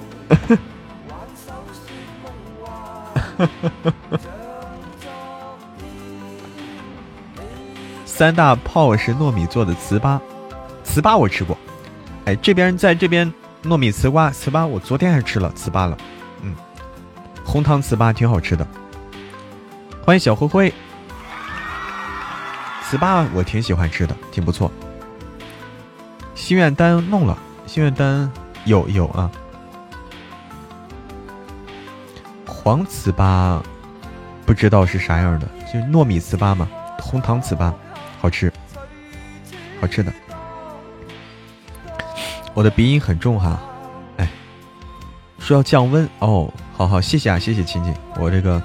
[8.04, 10.20] 三大炮是糯米做的糍粑，
[10.84, 11.58] 糍粑我吃过。
[12.26, 13.32] 哎，这边在这边
[13.64, 15.98] 糯米糍粑，糍粑我昨天还吃了糍粑了。
[16.42, 16.54] 嗯，
[17.44, 18.64] 红糖糍粑挺好吃的。
[20.04, 20.72] 欢迎小灰灰，
[22.88, 24.70] 糍粑我挺喜欢吃的，挺不错。
[26.36, 28.30] 心愿单弄了，心愿单
[28.64, 29.28] 有有啊。
[32.64, 33.62] 黄糍粑
[34.46, 36.66] 不知道是啥样的，就是糯米糍粑嘛，
[36.98, 37.70] 红糖糍粑
[38.18, 38.50] 好吃，
[39.82, 40.10] 好吃的。
[42.54, 43.60] 我的鼻音很重哈，
[44.16, 44.26] 哎，
[45.38, 48.62] 说要降温哦，好好谢谢啊，谢谢亲亲，我这个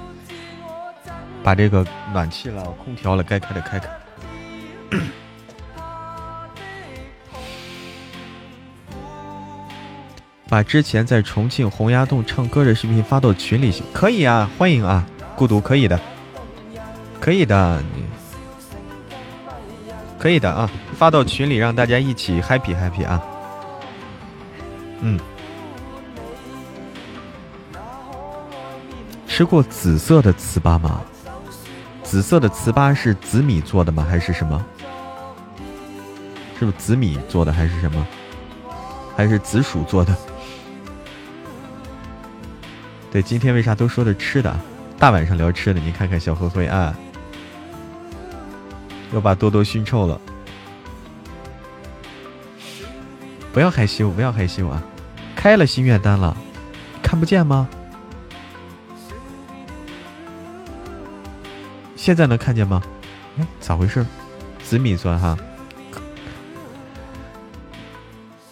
[1.42, 3.90] 把这个暖气了、空调了，该开的开开。
[10.50, 13.84] 把之前在重庆洪崖洞唱歌的视频发到群里行？
[13.92, 15.98] 可以啊，欢迎啊，孤独可以的，
[17.20, 18.02] 可以的，你
[20.18, 23.22] 可以的啊，发到群里让大家一起 happy happy 啊。
[25.02, 25.20] 嗯，
[29.28, 31.00] 吃过紫色的糍粑吗？
[32.02, 34.04] 紫色的糍粑是紫米做的吗？
[34.10, 34.66] 还是什么？
[36.58, 38.04] 是不是紫米做的还是什么？
[39.16, 40.12] 还是紫薯做的？
[43.10, 44.54] 对，今天为啥都说的吃的？
[44.98, 46.94] 大晚上聊吃的，你看看小灰灰啊，
[49.12, 50.20] 又把多多熏臭了。
[53.52, 54.80] 不要害羞，不要害羞啊！
[55.34, 56.36] 开了心愿单了，
[57.02, 57.68] 看不见吗？
[61.96, 62.80] 现在能看见吗？
[63.38, 64.06] 哎，咋回事？
[64.62, 65.36] 紫米钻哈？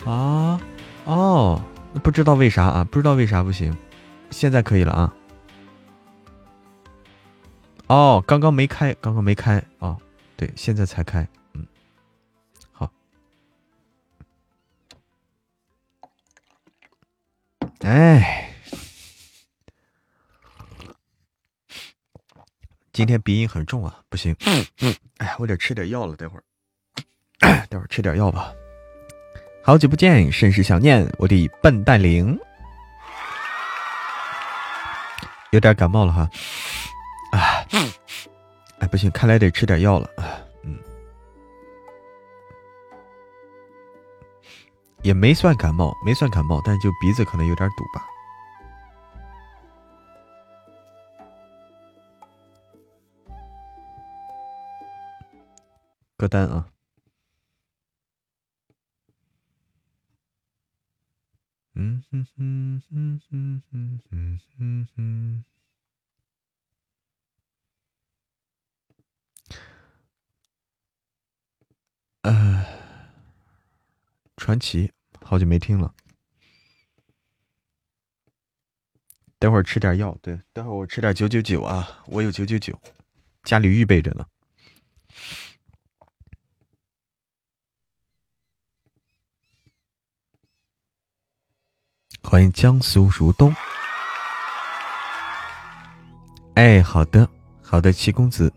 [0.05, 0.61] 啊？
[1.05, 1.63] 哦，
[2.03, 2.85] 不知道为啥啊？
[2.91, 3.77] 不知道为啥不行？
[4.31, 5.15] 现在可以了啊！
[7.89, 9.97] 哦，刚刚没开，刚刚没开啊！
[10.37, 11.67] 对，现在才开，嗯，
[12.71, 12.91] 好。
[17.81, 18.53] 哎，
[22.93, 24.37] 今天鼻音很重啊，不行。
[24.47, 26.45] 嗯嗯哎，我得吃点药了，待会儿，
[27.69, 28.53] 待会儿吃点药吧。
[29.65, 32.39] 好久不见，甚是想念我的笨蛋灵。
[35.51, 36.31] 有点感冒了哈，
[37.33, 37.67] 哎，
[38.81, 40.09] 哎不行，看来得吃点药了，
[40.63, 40.79] 嗯，
[45.03, 48.07] 也没算感冒，没算感冒，但就鼻子可能有点堵吧。
[56.17, 56.67] 歌单啊。
[61.81, 65.45] 嗯哼哼哼哼哼哼哼哼。
[72.23, 72.67] 呃，
[74.37, 75.95] 传奇，好久没听了。
[79.39, 82.77] 待会儿吃点药，对，待会儿我吃点九九九啊，我有九九九，
[83.45, 84.27] 家里预备着呢。
[92.31, 93.55] 欢迎江苏如东。
[96.57, 97.27] 哎，好的，
[97.63, 98.53] 好的，七公子，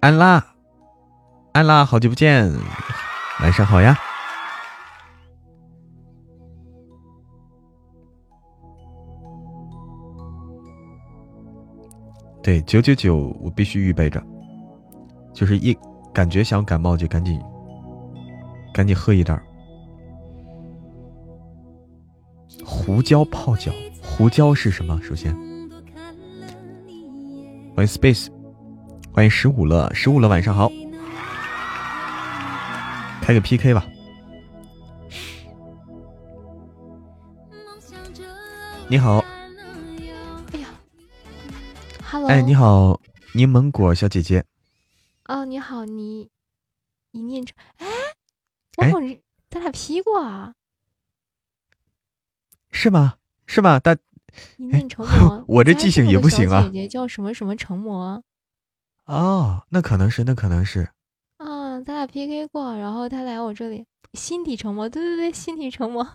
[0.00, 0.42] 安啦，
[1.52, 2.50] 安啦，好久不见，
[3.40, 3.98] 晚上好呀。
[12.42, 14.24] 对，九九九，我必须预备着，
[15.34, 15.76] 就是一
[16.14, 17.38] 感觉想感冒就赶紧，
[18.72, 19.38] 赶紧喝一袋。
[22.70, 25.00] 胡椒泡脚胡椒是什么？
[25.02, 25.34] 首先。
[27.74, 28.28] 欢迎 space
[29.10, 30.70] 欢迎十五了十五了晚上好。
[33.22, 33.86] 开个 pk 吧。
[38.88, 39.24] 你好。
[40.52, 40.68] 哎呀
[42.04, 43.00] hello 哎你好
[43.32, 44.44] 柠檬果小姐姐。
[45.24, 46.28] 哦你好你
[47.12, 47.86] 一念之哎
[48.78, 49.16] 我好像
[49.48, 50.52] 咱俩 p 过啊。
[52.70, 53.14] 是吗？
[53.46, 53.78] 是吗？
[53.80, 53.96] 大，
[54.56, 56.62] 你念成魔， 我这记性也不行啊。
[56.64, 58.22] 姐姐叫什么什么成魔？
[59.06, 60.88] 哦，那可能是，那可能是。
[61.38, 66.06] 啊，咱俩 PK 过，然后他来我这里，心底成魔，对对对，心底成魔。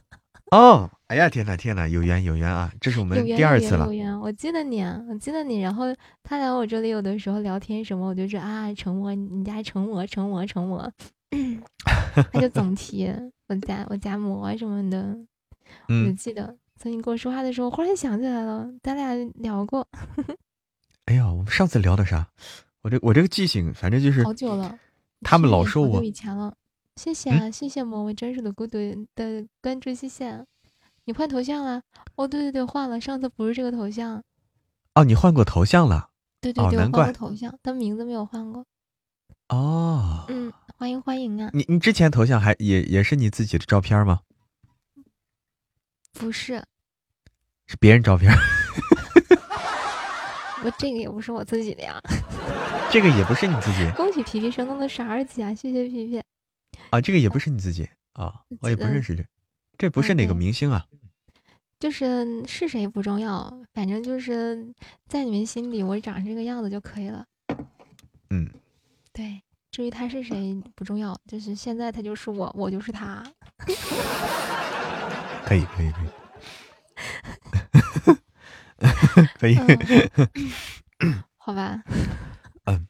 [0.52, 2.72] 哦，哎呀，天呐天呐，有缘有缘啊！
[2.80, 3.88] 这是我们第二次了。
[3.88, 5.62] 有缘，我记得你，我记得你。
[5.62, 5.86] 然后
[6.22, 10.92] 他来我这里，有的时候聊天什么，我就说啊，成魔，你家成魔，成魔，成魔。
[12.32, 13.12] 他就总提
[13.48, 15.18] 我家我家魔什么的，
[15.88, 16.56] 我就记得。
[16.78, 19.88] 从你跟我说话的时候，忽然想起来了，咱俩聊过。
[21.06, 22.28] 哎呀，我们上次聊的啥？
[22.82, 24.78] 我这我这个记性，反正就是好久了。
[25.22, 26.54] 他们老说我以前了。
[26.98, 28.78] 谢谢啊，谢谢某位专属的孤独
[29.16, 30.46] 的关注，谢谢。
[31.06, 31.82] 你换头像了？
[32.16, 33.00] 哦，对对对，换了。
[33.00, 34.22] 上次不是这个头像。
[34.96, 36.10] 哦，你换过头像了？
[36.42, 38.66] 对对对，换过头像，但名字没有换过。
[39.50, 40.26] 哦。
[40.28, 41.50] 嗯，欢迎欢迎啊！
[41.54, 44.20] 你你之前头像还也也是你自己的照片吗？
[46.14, 46.64] 不是，
[47.66, 48.32] 是别人照片。
[50.64, 52.02] 我这个也不是我自己的呀。
[52.90, 53.92] 这个也不是你自己。
[53.96, 55.54] 恭喜皮皮升到了十二级啊！
[55.54, 56.24] 谢谢皮皮。
[56.92, 59.26] 啊，这个也不是你自己啊，我也不认识这，
[59.78, 60.86] 这不是哪个明星啊？
[61.80, 64.74] 就是是谁不重要，反正就是
[65.08, 67.26] 在你们心里我长这个样子就可以了。
[68.30, 68.50] 嗯，
[69.12, 73.22] 对，至于他是谁不重要，就是现在他就是我，我就是他。
[75.46, 75.92] 可以，可以，
[79.38, 79.80] 可以， 可以。
[81.38, 81.84] 好吧。
[82.66, 82.88] 嗯，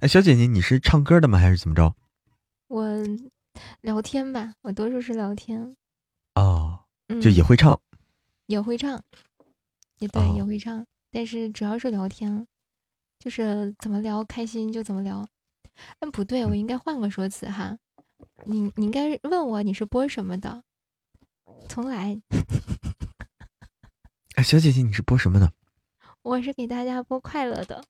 [0.00, 1.38] 哎，小姐姐，你是唱歌的吗？
[1.38, 1.94] 还是怎么着？
[2.68, 2.86] 我
[3.80, 5.76] 聊天吧，我多数是聊天。
[6.34, 6.80] 哦，
[7.20, 7.80] 就也会唱，
[8.46, 9.02] 也会唱，
[9.98, 12.46] 也对，也会唱，但是主要是聊天，
[13.18, 15.26] 就是怎么聊开心就怎么聊。
[16.00, 17.78] 嗯，不对，我应该换个说辞哈。
[18.46, 20.62] 你你应该问我你是播什么的？
[21.66, 22.20] 重来。
[24.34, 25.50] 哎，小姐姐，你是播什么的？
[26.22, 27.82] 我是给大家播快乐的。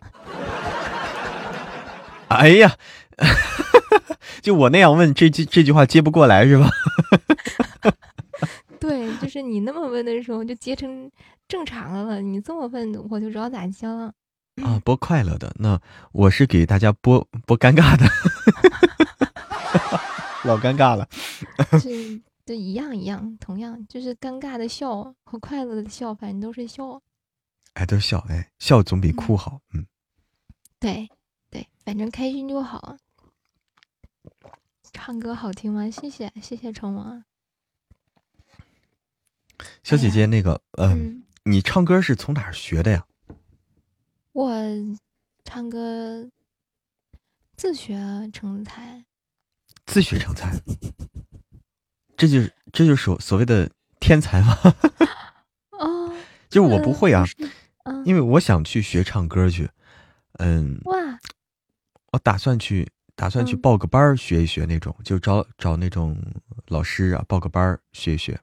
[2.28, 2.76] 哎呀。
[4.40, 6.70] 就我那样问这句这句话接不过来是吧？
[8.78, 11.10] 对，就是你那么问的时候就接成
[11.48, 12.20] 正常的了。
[12.20, 14.12] 你这么问我就知道咋接了。
[14.62, 15.80] 啊，播快乐的，那
[16.12, 18.08] 我是给大家播播尴尬的，
[20.46, 21.08] 老尴尬了。
[21.80, 27.03] 是，都一样一样，同样就是尴尬的笑和快乐的笑，反正都是笑。
[27.74, 29.61] 哎，都是笑，哎，笑总比哭好。
[29.74, 29.86] 嗯，
[30.80, 31.11] 对
[31.51, 32.96] 对，反正开心就好。
[34.94, 35.90] 唱歌好听吗？
[35.90, 37.22] 谢谢谢谢成王。
[39.82, 43.07] 小姐姐，那个，嗯，你唱歌是从哪儿学的呀？
[44.32, 44.51] 我
[45.44, 46.30] 唱歌
[47.57, 47.99] 自学
[48.32, 49.05] 成才。
[49.84, 50.51] 自学成才，
[52.18, 54.58] 这就是这就是所所谓的天才吗？
[55.70, 56.12] 哦，
[56.50, 57.24] 就是我不会啊，
[58.04, 59.70] 因为我想去学唱歌去。
[60.34, 60.96] 嗯，哇，
[62.12, 62.90] 我打算去。
[63.14, 66.16] 打算去报个班儿学一学那种，就找找那种
[66.68, 68.40] 老师啊，报个班儿学一学。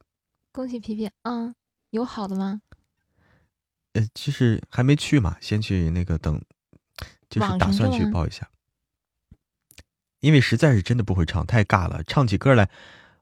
[0.51, 1.55] 恭喜皮皮，嗯，
[1.91, 2.61] 有好的吗？
[3.93, 6.41] 呃，其实还没去嘛，先去那个等，
[7.29, 8.49] 就是打算去报一下。
[10.19, 12.69] 因为实在是真的不会唱，太尬了，唱起歌来，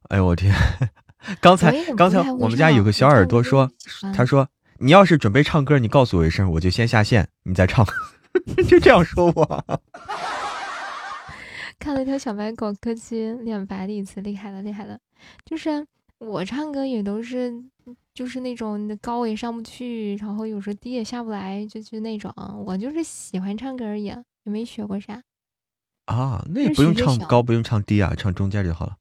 [0.09, 0.53] 哎呦我天！
[1.39, 3.69] 刚才刚才我们家有个小耳朵说，
[4.13, 4.47] 他说
[4.77, 7.85] 你要是准备唱歌，你告诉我一声，我就先下线，你再唱，
[8.67, 9.65] 就这样说我。
[11.79, 14.97] 看了一条小白狗，柯基脸白了一次，厉害了，厉害了！
[15.45, 15.85] 就是
[16.19, 17.53] 我唱歌也都是，
[18.13, 22.33] 就是那种高也上不去，然后有时候低也下不来，就就那种。
[22.65, 25.21] 我就是喜欢唱歌而已，也没学过啥。
[26.05, 28.97] 啊，那也不用唱高，不用唱低啊，唱中间就好了。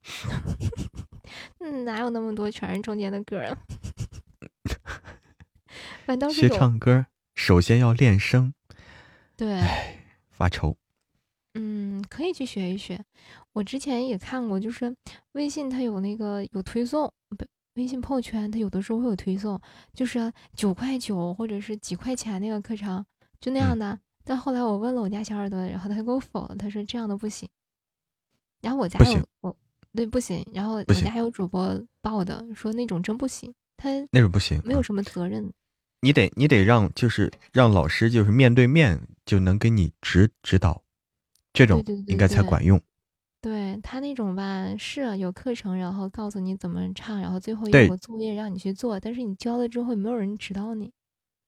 [1.58, 3.56] 嗯，哪有那么多全是中间的歌啊？
[6.06, 8.54] 反倒是学唱歌，首先要练声。
[9.36, 9.60] 对，
[10.30, 10.76] 发愁。
[11.54, 13.04] 嗯，可以去学一学。
[13.52, 14.94] 我之前也看过，就是
[15.32, 17.44] 微信它有那个有推送，不，
[17.74, 19.60] 微信朋友圈它有的时候会有推送，
[19.92, 23.04] 就是九块九或者是几块钱那个课程，
[23.40, 23.98] 就那样的。
[24.24, 27.48] 但后来我问了我家小耳朵，然后他给我否了，他说这样的不行。
[28.60, 29.56] 然后我家有我
[29.94, 35.52] 对不行，然后我家还有主播报的，说那种真不行，他那种不行，没有什么责任。
[36.00, 40.82] 你得你得让就是让老师就是面对面就能给你指指导。
[41.52, 42.80] 这种应该才管用。
[43.42, 50.92] 对对他那种吧，是有课程，然后告诉你怎么唱，然后最后对有个作业让你去做，但是你交了之后，没有人指导你，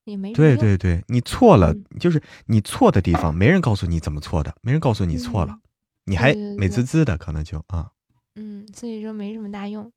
[0.05, 0.33] 也没。
[0.33, 5.61] 对对对，你错了，嗯就是你错的地方，没人告诉你怎么错的，没人告诉你错了，嗯
[6.07, 7.91] 你还美滋滋的，可能就啊，
[8.35, 9.91] 嗯，所以说没什么大用。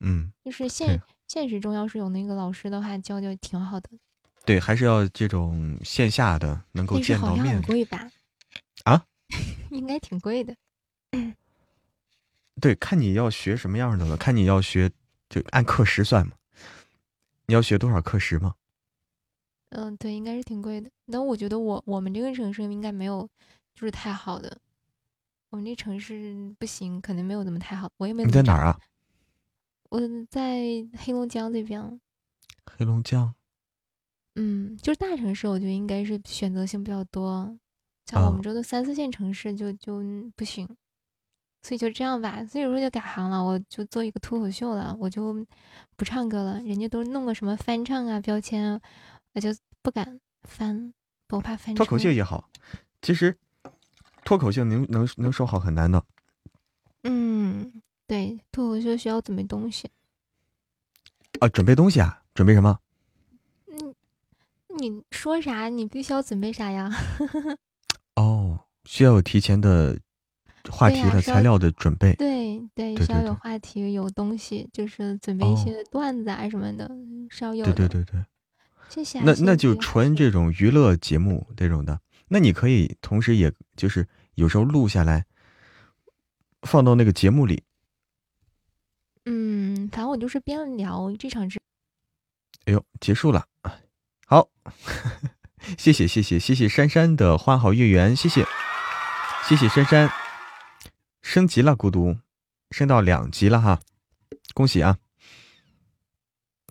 [0.00, 3.88] 嗯，就是现现实中要是有那个老师的话，教教挺好的。
[4.44, 8.10] 对，还是要这种线下的能够见到面，很贵吧？
[8.84, 9.04] 啊？
[9.70, 10.54] 应该挺贵的。
[12.60, 14.90] 对，看你要学什么样的了，看你要学
[15.28, 16.32] 就按课时算嘛，
[17.46, 18.54] 你要学多少课时嘛？
[19.70, 20.90] 嗯，对，应该是挺贵的。
[21.06, 23.28] 那我觉得我我们这个城市应该没有，
[23.74, 24.58] 就是太好的。
[25.50, 27.90] 我们这城市不行，肯定没有怎么太好。
[27.96, 28.78] 我也没你在哪儿啊？
[29.88, 30.60] 我在
[30.98, 32.00] 黑龙江这边。
[32.64, 33.34] 黑龙江。
[34.34, 37.56] 嗯，就是大城市，我觉得应该是选择性比较多。
[38.06, 40.02] 像我啊们这的三四线城市就就
[40.36, 40.68] 不行，
[41.62, 42.44] 所以就这样吧。
[42.44, 45.46] 所以说就改行了，我就做一个脱口秀了，我就
[45.96, 46.60] 不唱歌了。
[46.62, 48.80] 人家都弄个什么翻唱啊标签啊，
[49.36, 49.50] 我就
[49.82, 50.94] 不敢翻，
[51.28, 52.48] 我怕翻脱口秀也好，
[53.02, 53.36] 其实
[54.24, 56.02] 脱口秀能能能说好很难的。
[57.02, 59.90] 嗯，对，脱口秀需要准备东西。
[61.40, 62.22] 啊，准备东西啊？
[62.34, 62.78] 准备什么？
[63.66, 63.94] 嗯，
[64.78, 66.90] 你说啥，你必须要准备啥呀？
[68.16, 70.00] 哦，需要有提前的
[70.70, 72.14] 话题的材料的准备。
[72.14, 76.90] 对对，需要有话题，有东西，就是准备一哦些段子啊什么的，
[77.28, 77.74] 是要有对。
[77.74, 78.24] 对对对，
[78.88, 79.22] 谢谢啊。
[79.26, 85.26] 那那就纯这种娱乐节目这种的，那你可以同时也就是有时候录下来，
[86.62, 87.62] 放到那个节目里。
[89.24, 91.58] 嗯，反正我就是边聊这场直
[92.66, 93.46] 哎呦，结束了，
[94.26, 94.48] 好，
[95.78, 98.44] 谢谢谢谢谢谢珊珊的花好月圆，谢谢
[99.48, 100.10] 谢谢珊珊，
[101.22, 102.18] 升级了孤独，
[102.70, 103.80] 升到两级了哈，
[104.54, 104.98] 恭喜啊，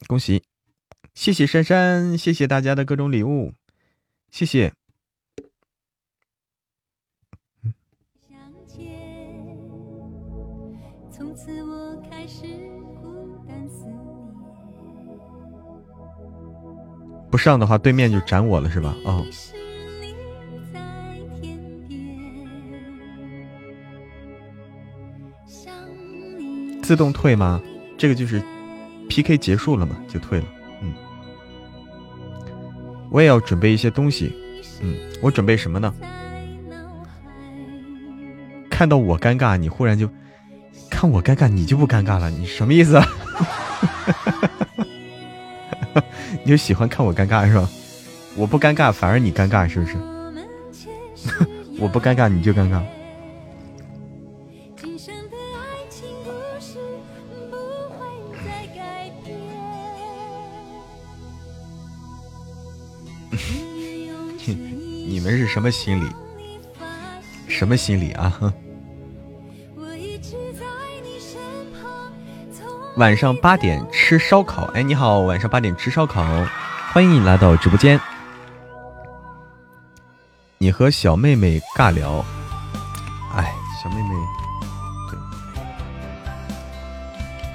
[0.08, 0.44] 恭喜，
[1.16, 3.54] 谢谢珊珊，谢谢大家的各种礼物，
[4.30, 4.74] 谢谢，
[11.10, 12.46] 从此我开始
[13.02, 15.18] 孤单思念。
[17.32, 18.94] 不上的话对面就斩我了是吧？
[19.06, 19.26] 哦
[26.84, 27.60] 自动退吗？
[27.98, 28.40] 这个就是
[29.10, 30.46] PK 结束了嘛，就退了。
[33.10, 34.34] 我也要准备一些东西。
[34.82, 35.94] 嗯，我准备什么呢？
[38.70, 40.10] 看到我尴尬，你忽然就
[40.90, 43.02] 看我尴尬，你就不尴尬了，你什么意思？
[46.44, 47.70] 你就喜欢看我尴尬是吧？
[48.36, 49.96] 我不尴尬，反而你尴尬是不是？
[49.96, 51.30] 我们前世
[51.80, 52.82] 我不尴尬，你就尴尬。
[65.26, 66.08] 们是什么心理？
[67.48, 68.54] 什么心理啊？
[72.98, 76.24] 晚上八点吃烧烤，哎，你好，晚上八点吃烧烤，
[76.94, 78.00] 欢迎你来到直播间。
[80.60, 82.24] 你和小妹妹尬聊，
[83.36, 83.52] 哎，
[83.84, 84.10] 小妹妹，
[85.10, 85.18] 对，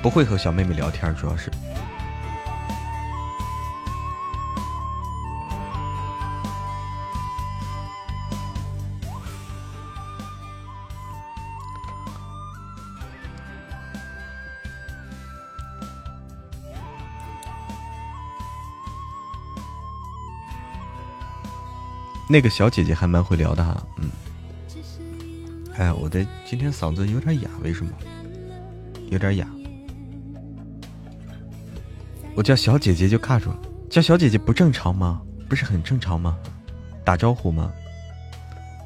[0.02, 1.48] 不会和小妹妹聊天，主要是。
[22.30, 24.08] 那个小姐姐还蛮会聊的哈，嗯。
[25.74, 27.90] 哎，我的今天嗓子有点哑，为什么？
[29.10, 29.48] 有点哑。
[32.36, 33.58] 我叫小姐姐就卡住了，
[33.90, 35.20] 叫小姐姐不正常吗？
[35.48, 36.38] 不是很正常吗？
[37.04, 37.72] 打招呼吗？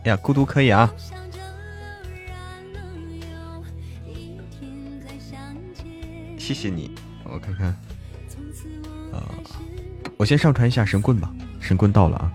[0.05, 0.91] 哎呀，孤独可以啊。
[6.39, 6.91] 谢谢你，
[7.25, 7.77] 我看看，
[8.27, 9.23] 从此我呃
[10.17, 11.31] 我先上传一下神棍吧，
[11.61, 12.33] 神棍到了啊。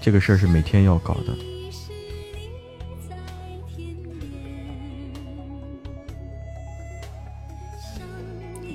[0.00, 1.36] 这个事儿是每天要搞的。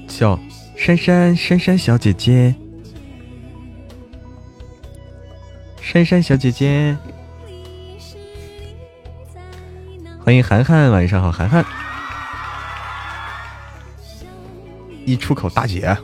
[0.08, 0.40] 叫
[0.78, 2.56] 珊珊，珊珊小姐姐，
[5.82, 6.96] 珊珊小姐姐，
[10.24, 11.66] 欢迎涵涵，晚上好，涵涵。
[15.06, 15.96] 一出口大姐，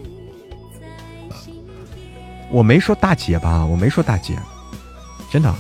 [2.50, 4.38] 我没说大姐吧，我没说大姐，
[5.32, 5.56] 真的，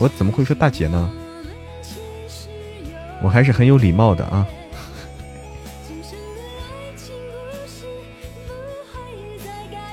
[0.00, 1.08] 我怎么会说大姐呢？
[3.22, 4.44] 我还是很有礼貌的啊。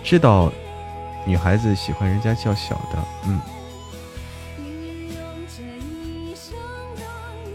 [0.03, 0.51] 知道
[1.27, 3.39] 女孩子喜欢人家叫小的，嗯，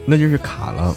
[0.07, 0.95] 那就是卡了，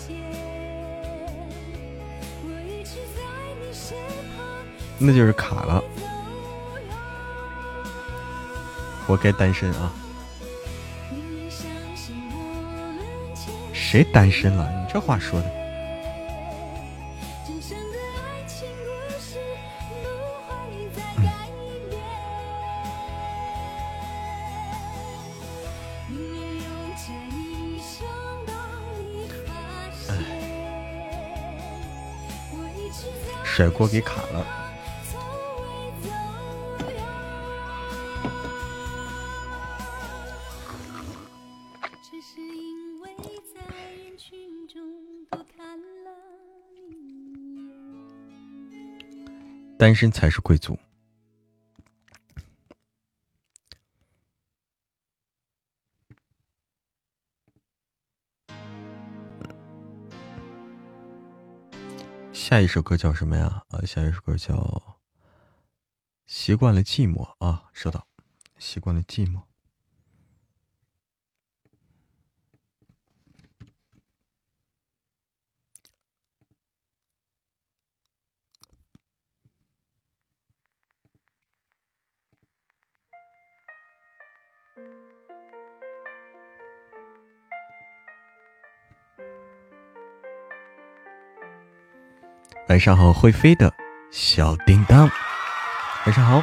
[5.00, 5.84] 那就是卡了，
[9.08, 9.92] 活该单身啊！
[13.92, 14.72] 谁单身了？
[14.72, 15.50] 你这话说的。
[33.44, 34.59] 甩锅给卡了。
[49.80, 50.78] 单身才是贵族。
[62.34, 63.64] 下一首歌叫什么呀？
[63.70, 64.54] 啊，下一首歌叫
[66.26, 68.06] 《习惯了寂寞》啊，收到，
[68.58, 69.38] 《习惯了寂寞》。
[92.70, 93.74] 晚上好，会飞的
[94.12, 95.10] 小叮当。
[96.06, 96.40] 晚上好。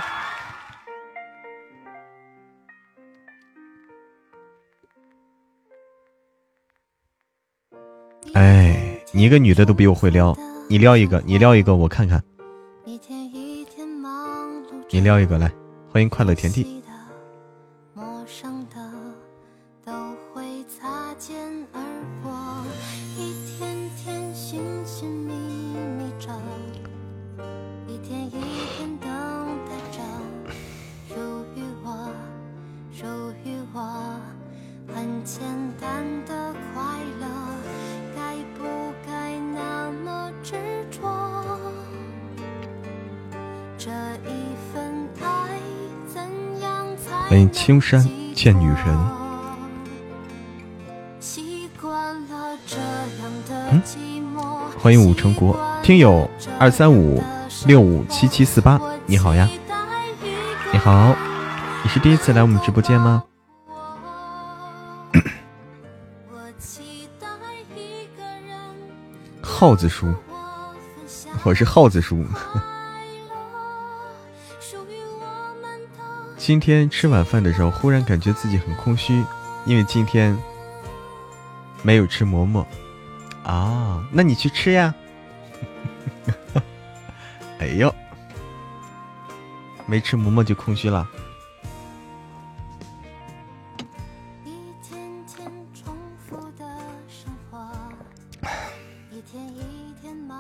[8.35, 10.37] 哎，你一个女的都比我会撩，
[10.69, 12.21] 你撩一个，你撩一个，我看看。
[14.91, 15.49] 你撩一个来，
[15.93, 16.76] 欢迎快乐田地。
[47.67, 48.01] 青山
[48.33, 48.97] 见女人。
[53.73, 53.83] 嗯，
[54.79, 55.59] 欢迎武成国。
[55.83, 57.21] 听友二三五
[57.67, 59.51] 六五七七四八，你好呀，
[60.73, 61.17] 你好，
[61.83, 63.25] 你是第一次来我们直播间吗？
[69.43, 70.15] 耗子叔，
[71.43, 72.25] 我是耗子叔。
[76.47, 79.21] 今天吃晚饭的时候，忽然感觉自己很空虚，
[79.65, 80.39] 因为今天
[81.83, 82.65] 没有吃馍馍
[83.43, 84.07] 啊。
[84.13, 84.95] 那你去吃呀。
[87.59, 87.93] 哎呦，
[89.87, 91.09] 没吃馍馍就空虚了。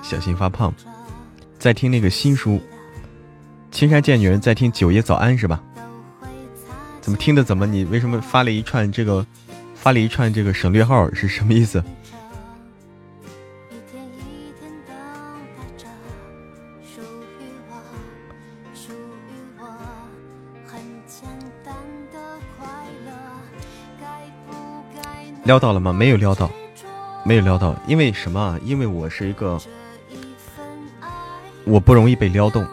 [0.05, 0.73] 小心发胖。
[1.59, 2.53] 在听那个新书
[3.73, 5.61] 《青山见女人》，在听九爷早安是吧？
[7.07, 7.45] 怎么听的？
[7.45, 9.25] 怎么你为什么发了一串这个，
[9.77, 11.81] 发了一串这个省略号是什么意思？
[25.45, 25.93] 撩到了吗？
[25.93, 26.51] 没有撩到，
[27.25, 28.59] 没有撩到，因为什么？
[28.65, 29.57] 因为我是一个，
[31.63, 32.67] 我不容易被撩动。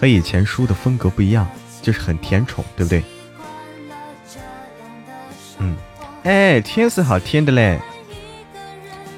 [0.00, 1.46] 和以前书的风格不一样，
[1.82, 3.04] 就是很甜宠，对不对？
[5.58, 5.76] 嗯，
[6.22, 7.78] 哎，天是好听的嘞，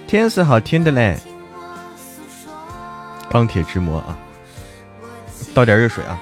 [0.09, 1.17] 天是好听的嘞。
[3.31, 4.19] 钢铁之魔啊，
[5.55, 6.19] 倒点热水啊。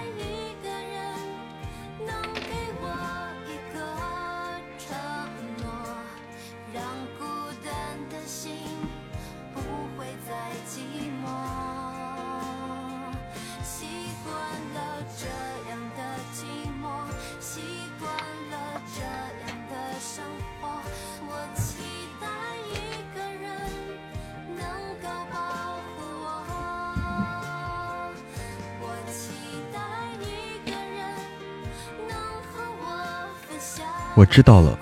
[34.14, 34.78] 我知道了，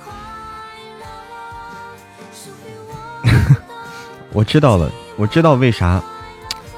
[4.32, 6.02] 我知道了，我知道为啥，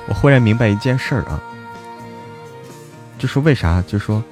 [0.09, 1.41] 我忽然明白一件事儿啊，
[3.19, 4.23] 就是为啥，就说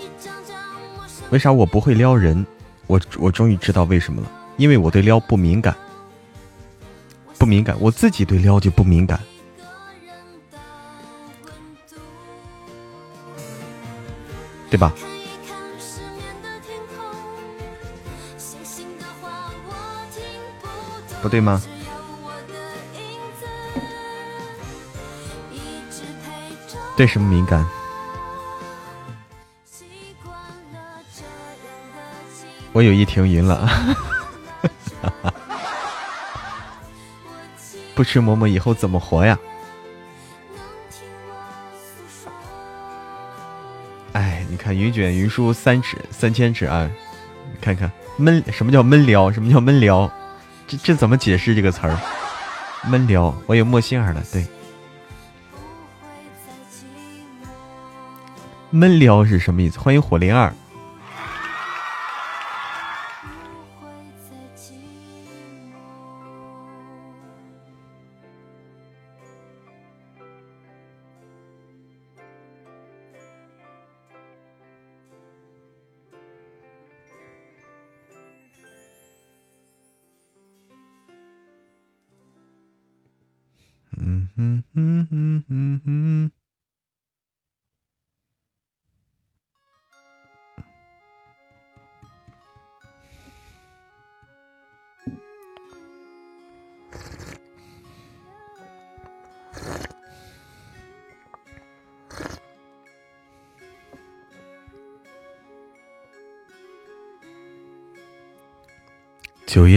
[1.30, 2.44] 为啥我不会撩人，
[2.86, 5.74] 我我终于知道为什么了，因为我对撩不敏感，
[7.38, 9.18] 不敏感，我自己对撩就不敏感，
[14.70, 14.92] 对吧？
[21.28, 21.60] 不对吗？
[26.96, 27.66] 对什么敏感？
[32.72, 33.68] 我有意停云了，
[37.94, 39.38] 不吃馍馍以后怎么活呀？
[44.14, 46.90] 哎，你看云卷云舒三尺三千尺啊，
[47.60, 49.30] 看看闷什么叫闷聊？
[49.30, 50.10] 什么叫闷聊？
[50.68, 51.98] 这这怎么解释这个词儿？
[52.86, 54.22] 闷撩，我有莫心儿了。
[54.30, 54.46] 对，
[58.70, 59.78] 闷撩是什么意思？
[59.80, 60.52] 欢迎火灵儿。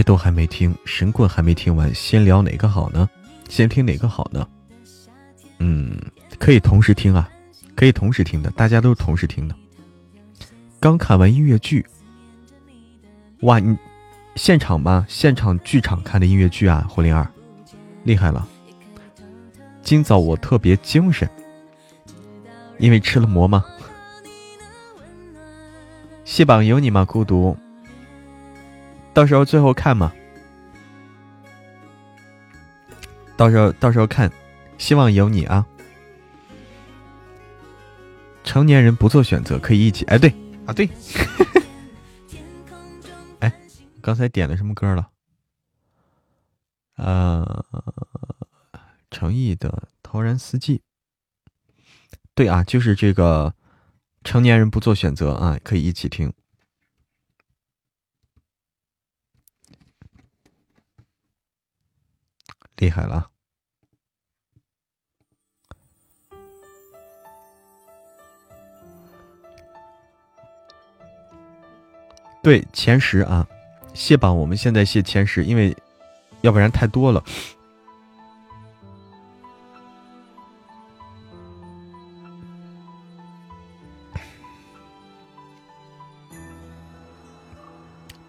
[0.02, 3.08] 都还没听，神棍还没听完，先聊哪个好呢？
[3.48, 4.48] 先听哪个好呢？
[5.58, 5.96] 嗯，
[6.38, 7.28] 可以同时听啊，
[7.74, 9.54] 可以同时听的，大家都是同时听的。
[10.80, 11.84] 刚看完音乐剧，
[13.42, 13.76] 哇，你
[14.34, 15.06] 现场吗？
[15.08, 17.28] 现场剧场看的音乐剧啊，胡灵儿，
[18.04, 18.48] 厉害了。
[19.82, 21.28] 今早我特别精神，
[22.78, 23.64] 因为吃了馍吗？
[26.24, 27.04] 戏榜有你吗？
[27.04, 27.56] 孤独。
[29.14, 30.12] 到时候最后看嘛，
[33.36, 34.32] 到时候到时候看，
[34.78, 35.66] 希望有你啊！
[38.42, 40.04] 成年人不做选择，可以一起。
[40.06, 40.34] 哎，对
[40.66, 40.88] 啊，对。
[43.40, 43.52] 哎，
[44.00, 45.10] 刚才点了什么歌了？
[46.96, 47.64] 呃，
[49.10, 49.68] 诚意的
[50.02, 50.78] 《陶然四季》。
[52.34, 53.54] 对啊，就是这个，
[54.24, 56.32] 成年人不做选择啊，可以一起听。
[62.82, 63.30] 厉害了！
[72.42, 73.46] 对前十啊，
[73.94, 75.76] 谢榜我们现在谢前十，因为
[76.40, 77.22] 要不然太多了。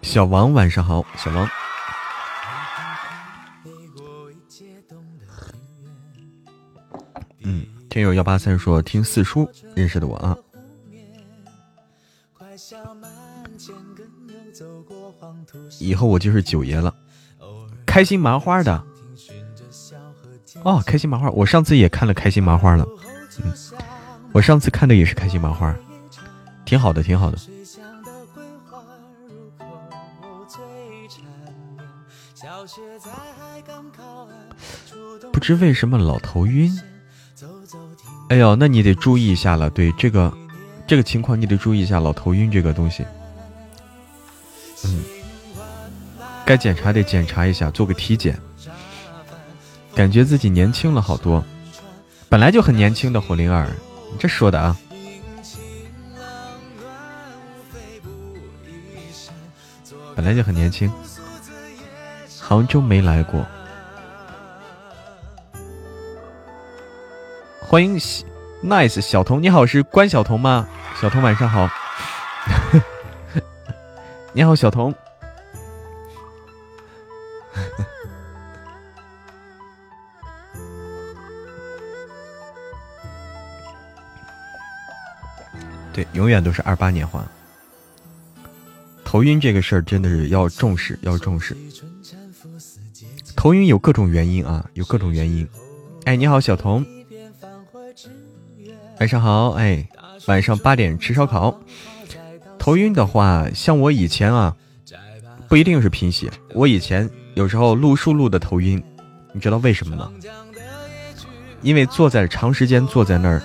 [0.00, 1.63] 小王晚上好，小王。
[7.44, 10.36] 嗯，听友幺八三说听四叔认识的我啊。
[15.78, 16.94] 以后我就是九爷了，
[17.84, 18.82] 开心麻花的。
[20.62, 22.86] 哦，开心麻花，我上次也看了开心麻花了。
[23.42, 23.52] 嗯，
[24.32, 25.76] 我上次看的也是开心麻花，
[26.64, 27.38] 挺好的，挺好的。
[35.32, 36.72] 不知为什么老头晕。
[38.28, 39.70] 哎呦，那你得注意一下了。
[39.70, 40.32] 对这个，
[40.86, 43.04] 这个情况你得注意一下，老头晕这个东西。
[44.84, 45.04] 嗯，
[46.44, 48.38] 该检查得检查一下，做个体检。
[49.94, 51.44] 感觉自己年轻了好多，
[52.28, 53.68] 本来就很年轻的火灵儿，
[54.10, 54.76] 你这说的啊。
[60.16, 60.90] 本来就很年轻，
[62.40, 63.44] 杭州没来过。
[67.66, 67.98] 欢迎
[68.62, 70.68] ，nice 小童，你好，是关晓彤吗？
[71.00, 71.68] 小童晚上好，
[74.32, 74.94] 你好，小童。
[85.92, 87.24] 对，永远都是二八年华。
[89.04, 91.56] 头晕这个事儿真的是要重视，要重视。
[93.34, 95.48] 头晕有各种原因啊，有各种原因。
[96.04, 96.86] 哎，你好，小童，
[99.00, 99.50] 晚上好。
[99.50, 99.86] 哎，
[100.26, 101.58] 晚上八点吃烧烤。
[102.58, 104.54] 头晕的话，像我以前啊，
[105.48, 108.82] 不一定是贫血，我以前有时候录书录的头晕，
[109.32, 110.10] 你知道为什么吗？
[111.60, 113.42] 因为坐在长时间坐在那儿，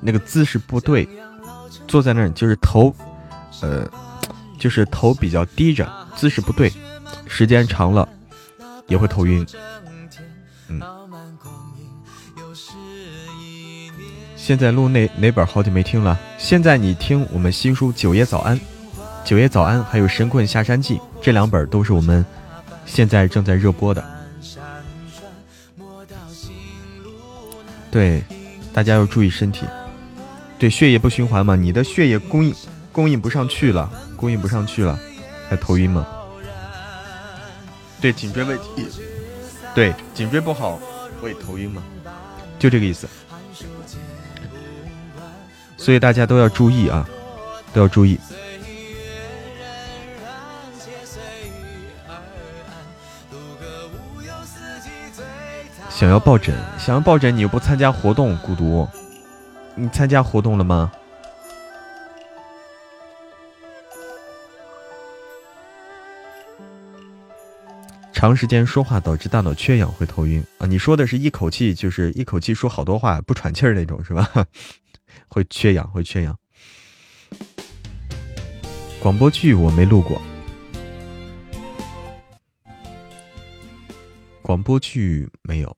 [0.00, 1.08] 那个姿势不对，
[1.86, 2.94] 坐在那儿就是头，
[3.60, 3.88] 呃，
[4.58, 6.72] 就是头比较低着，姿势不对，
[7.26, 8.08] 时间长了。
[8.88, 9.46] 也会头晕，
[14.42, 16.18] 现在录哪哪本好久没听了？
[16.36, 18.58] 现在你听我们新书《九爷早安》，
[19.24, 22.26] 《九爷早安》还有《神棍下山记》这两本都是我们
[22.84, 24.04] 现在正在热播的。
[27.88, 28.20] 对，
[28.72, 29.64] 大家要注意身体。
[30.58, 32.52] 对，血液不循环嘛，你的血液供应
[32.90, 34.98] 供应不上去了，供应不上去了，
[35.48, 36.04] 还头晕吗？
[38.00, 38.88] 对颈椎问题，
[39.72, 40.80] 对颈椎不好
[41.20, 41.80] 会头晕吗？
[42.58, 43.06] 就这个意思。
[45.82, 47.04] 所以大家都要注意啊，
[47.72, 48.16] 都要注意。
[55.90, 58.88] 想要抱枕，想要抱枕，你又不参加活动，孤独，
[59.74, 60.92] 你参加活动了吗？
[68.12, 70.66] 长时间说话导致大脑缺氧会头晕啊！
[70.66, 74.46] 你说的是一口气，就是一口气说好多话不喘气儿那种是吧？
[75.32, 76.38] 会缺氧，会缺氧。
[79.00, 80.20] 广播剧我没录过，
[84.42, 85.74] 广播剧没有。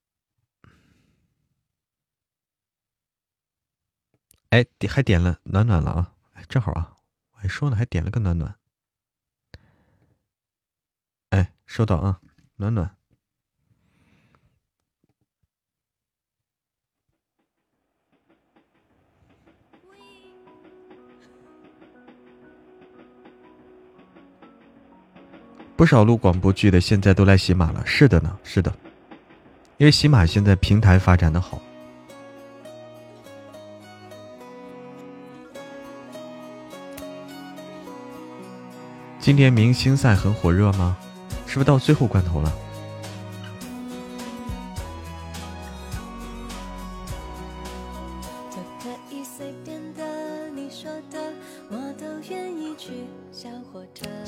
[4.50, 6.12] 哎，还点了暖暖了啊！
[6.48, 6.96] 正好啊，
[7.30, 8.58] 我还说呢，还点了个暖暖。
[11.30, 12.20] 哎，收到啊。
[12.56, 12.96] 暖暖，
[25.76, 27.82] 不少录广播剧的现在都来喜马了。
[27.84, 28.72] 是的呢，是的，
[29.76, 31.60] 因为喜马现在平台发展的好。
[39.18, 40.96] 今天明星赛很火热吗？
[41.46, 42.52] 是不是到最后关头了？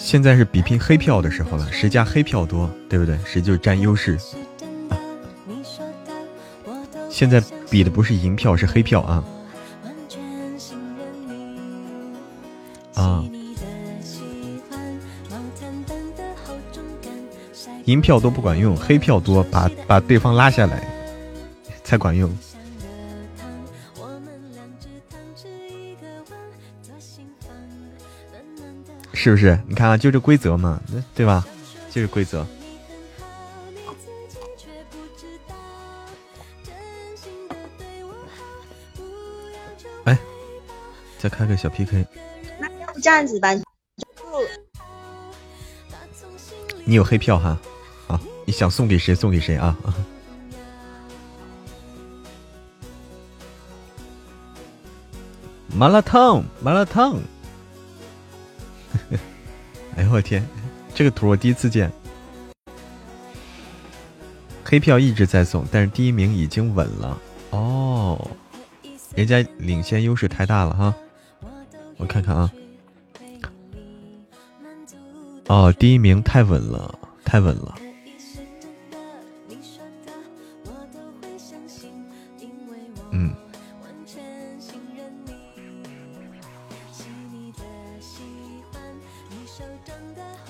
[0.06, 3.18] 现在是比拼黑票的时候了，谁家黑票多，对不对？
[3.24, 4.16] 谁就占优势。
[7.10, 9.24] 现在比的不是银票，是黑票啊。
[12.94, 13.24] 啊
[17.86, 20.86] 银票都不管用，黑票多，把把对方拉下来
[21.82, 22.30] 才管用。
[29.26, 29.58] 是不是？
[29.66, 30.80] 你看啊，就这规则嘛，
[31.12, 31.44] 对吧？
[31.90, 32.46] 就是规则。
[40.04, 40.16] 哎，
[41.18, 42.06] 再开个小 PK。
[42.60, 43.48] 那要不这样子吧？
[46.84, 47.58] 你有黑票哈？
[48.44, 49.76] 你想送给谁送给谁啊！
[55.74, 57.18] 麻辣烫，麻辣烫！
[59.96, 60.46] 哎呦我天，
[60.94, 61.90] 这个图我第一次见。
[64.62, 67.18] 黑票一直在送，但是第一名已经稳了
[67.50, 68.30] 哦，
[69.14, 70.94] 人家领先优势太大了哈。
[71.96, 72.52] 我看看啊，
[75.46, 77.74] 哦，第一名太稳了，太稳了。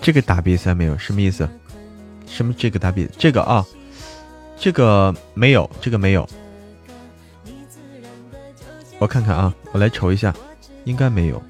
[0.07, 1.49] 这个打比赛没有什么意思？
[2.29, 3.67] 什么这个打比这个啊？
[4.57, 6.25] 这个没有，这个没有。
[9.01, 10.33] 我看看啊，我来瞅一下，
[10.85, 11.43] 应该没有。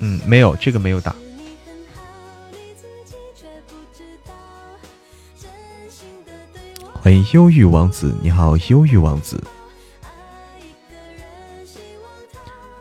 [0.00, 1.16] 嗯，没有，这个没有打。
[6.92, 9.42] 欢迎忧郁王子，你好，忧郁王子。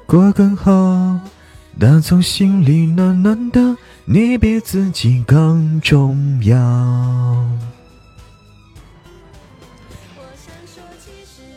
[0.06, 1.18] 过更好。
[1.80, 6.56] 打从心里暖暖的，你比自己更重要。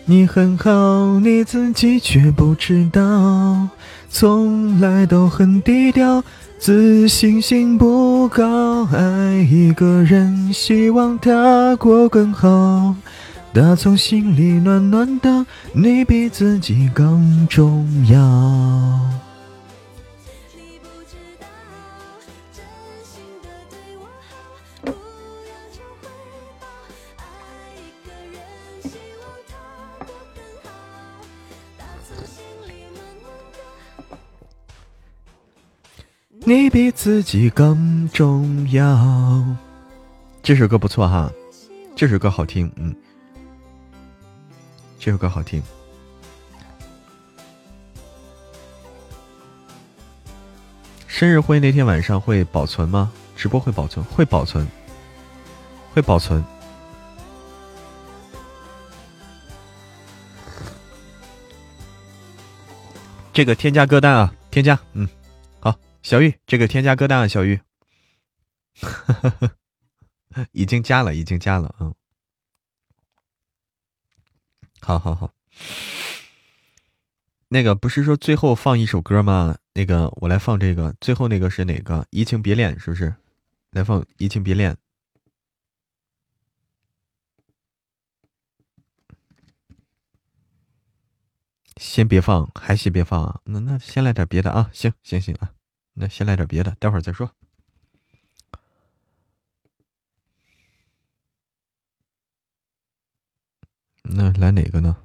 [0.06, 3.68] 你很好，你自己却不知道。
[4.08, 6.22] 从来都很低调，
[6.58, 8.84] 自信心不高。
[8.86, 12.94] 爱一个人，希望他过更好。
[13.52, 19.23] 打从心里暖暖的，你比自己更重要。
[36.46, 39.42] 你比自己更重要。
[40.42, 41.32] 这首歌不错哈，
[41.96, 42.94] 这首歌好听，嗯，
[44.98, 45.62] 这首歌好听。
[51.06, 53.10] 生日会那天晚上会保存吗？
[53.34, 54.66] 直播会保存，会保存，
[55.94, 56.44] 会保存。
[63.32, 65.08] 这个添加歌单啊，添加，嗯，
[66.04, 67.60] 小玉，这个添加歌单啊，小玉，
[70.52, 71.94] 已经加了，已经加了，嗯，
[74.80, 75.32] 好好好，
[77.48, 79.56] 那个不是说最后放一首歌吗？
[79.72, 82.06] 那个我来放这个，最后那个是哪个？
[82.10, 83.14] 移情别恋是不是？
[83.70, 84.76] 来放移情别恋。
[91.78, 93.40] 先别放，还先别放啊？
[93.44, 94.70] 那那先来点别的啊！
[94.72, 95.54] 行行行啊，
[95.96, 97.30] 那先来点别的，待会儿再说。
[104.02, 104.96] 那来哪个呢？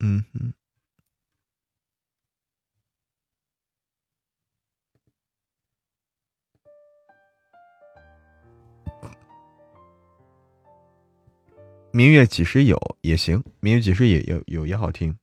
[0.00, 0.57] 嗯哼。
[11.90, 15.18] 明月几时有也行，明月几时也有有也好听。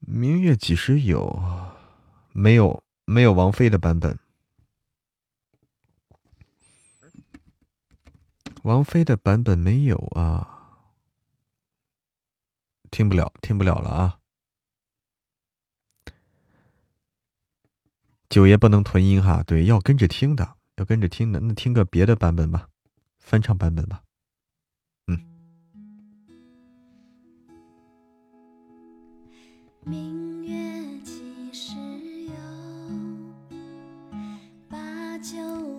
[0.00, 1.42] 明月几时有？
[2.32, 4.16] 没有没有王菲的版本，
[8.62, 10.92] 王菲的版本没有啊，
[12.92, 14.17] 听不了听不了了啊。
[18.28, 22.68] 九爷不能囤音哈，对，要跟着听的，要跟着听的，那听个别的版本吧，
[23.18, 24.02] 翻唱版本吧。
[25.06, 25.18] 嗯。
[29.82, 31.22] 明月几
[31.54, 31.74] 时
[32.26, 32.34] 有？
[34.68, 34.76] 把
[35.20, 35.38] 酒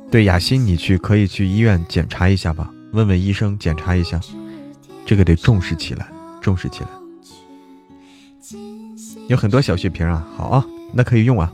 [0.10, 4.20] 对，雅欣，你去可以去医院检查一下吧，问问医生检查一下，
[5.06, 6.90] 这个得重视起来，重视起来。
[9.28, 11.54] 有很多小血瓶啊，好啊，那可以用啊。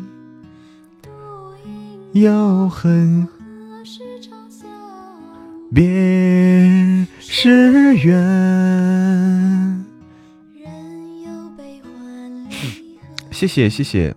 [2.13, 3.27] 饮遥恨？
[5.73, 8.13] 别时圆。
[10.53, 14.13] 人有悲欢离合，谢谢谢谢，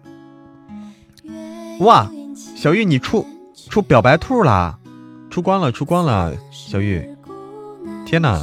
[1.80, 2.10] 哇
[2.56, 3.24] 小玉你出
[3.54, 4.76] 出表白兔啦，
[5.30, 7.08] 出光了出光了，小玉，
[8.04, 8.40] 天哪。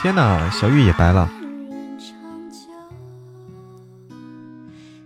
[0.00, 1.28] 天哪，小玉也白了，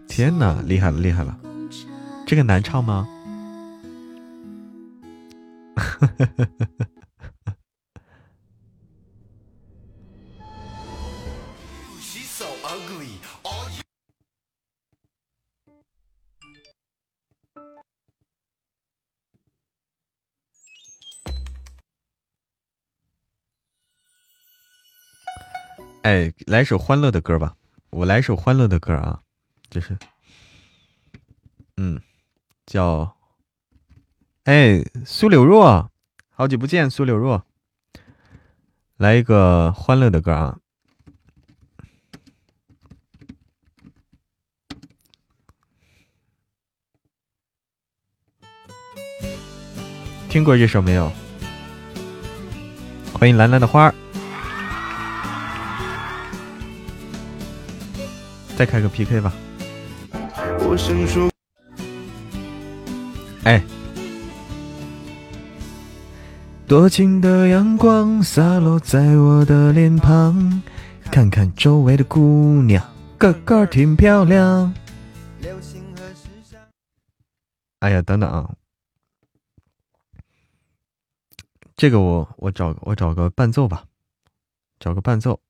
[0.06, 1.34] 天哪，厉害了厉害了，
[2.32, 3.06] 这个难唱吗？
[26.02, 27.54] 哎，来首欢乐的歌吧，
[27.90, 29.20] 我来首欢乐的歌啊，
[29.68, 29.98] 就是，
[31.76, 32.00] 嗯，
[32.66, 33.16] 叫，
[34.44, 35.90] 哎，苏柳若，
[36.30, 37.44] 好久不见，苏柳若，
[38.96, 40.58] 来一个欢乐的歌啊，
[50.28, 51.12] 听过这首没有？
[53.12, 53.94] 欢迎兰兰的花儿。
[58.56, 59.32] 再开个 PK 吧。
[60.60, 61.31] 我想说，
[63.44, 63.60] 哎，
[66.68, 70.62] 多情的阳光洒落在我的脸庞，
[71.10, 72.80] 看看周围的姑娘，
[73.18, 74.72] 个个挺漂亮。
[77.80, 78.54] 哎呀，等等啊，
[81.76, 83.86] 这个我我找我找个伴奏吧，
[84.78, 85.40] 找个伴奏。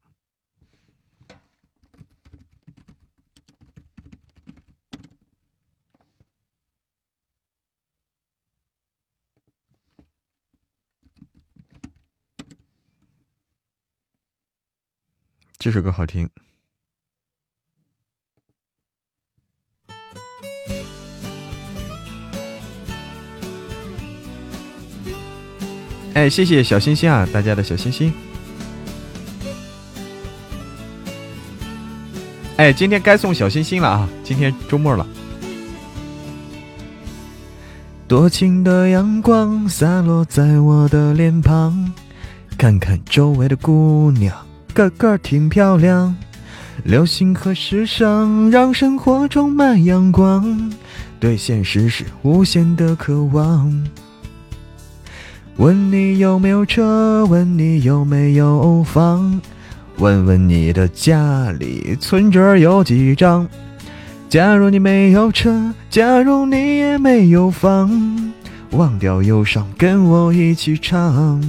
[15.62, 16.28] 这首歌好听。
[26.14, 28.12] 哎，谢谢小心心啊，大家的小心心。
[32.56, 34.08] 哎，今天该送小心心了啊！
[34.24, 35.06] 今天周末了。
[38.08, 41.92] 多情的阳光洒落在我的脸庞，
[42.58, 44.36] 看看周围的姑娘，
[44.72, 46.14] 个个挺漂亮。
[46.84, 50.72] 流行和时尚让生活充满阳光，
[51.20, 53.86] 对现实是无限的渴望。
[55.58, 57.24] 问你有没有车？
[57.26, 59.40] 问你有没有房？
[59.98, 63.46] 问问你的家里存折有几张？
[64.28, 68.32] 假如你没有车，假如你也没有房，
[68.70, 71.40] 忘掉忧伤，跟我一起唱。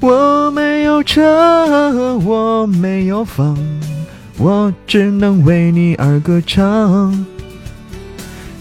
[0.00, 3.56] 我没有车，我没有房，
[4.36, 7.26] 我只能为你而歌唱。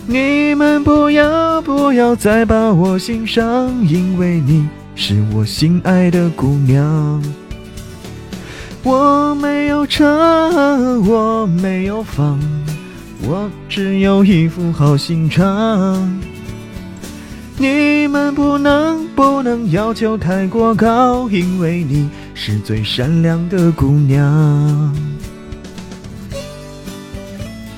[0.07, 7.21] 你们不要不要再把我心伤，因为你是我心爱的姑娘。
[8.83, 10.05] 我没有车，
[11.01, 12.39] 我没有房，
[13.27, 16.21] 我只有一副好心肠。
[17.57, 24.93] 你们不能不能要求太过高，因为你是最善良的姑娘。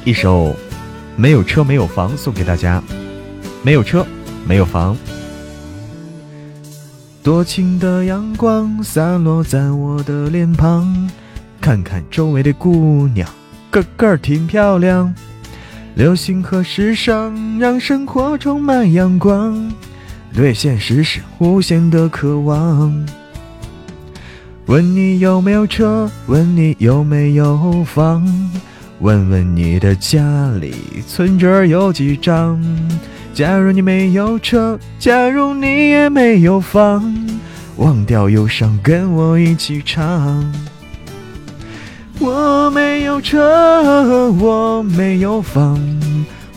[0.04, 0.45] 一首
[1.16, 2.82] 《没有车没有房》送给大家，
[3.62, 4.04] 没有车，
[4.48, 4.98] 没有房。
[7.22, 11.08] 多情的阳光洒落在我的脸庞，
[11.62, 13.30] 看看周围的姑娘，
[13.70, 15.14] 个个挺漂亮。
[15.98, 19.74] 流行和时尚让生活充满阳光，
[20.32, 23.03] 对现实是无限的渴望。
[24.68, 26.07] 问你有没有车？
[26.28, 28.24] 问你有没有房？
[28.99, 30.76] 问问你的家里
[31.07, 32.61] 存折有几张？
[33.34, 37.11] 假如你没有车，假如你也没有房，
[37.78, 40.45] 忘掉忧伤，跟我一起唱。
[42.19, 45.80] 我没有车，我没有房，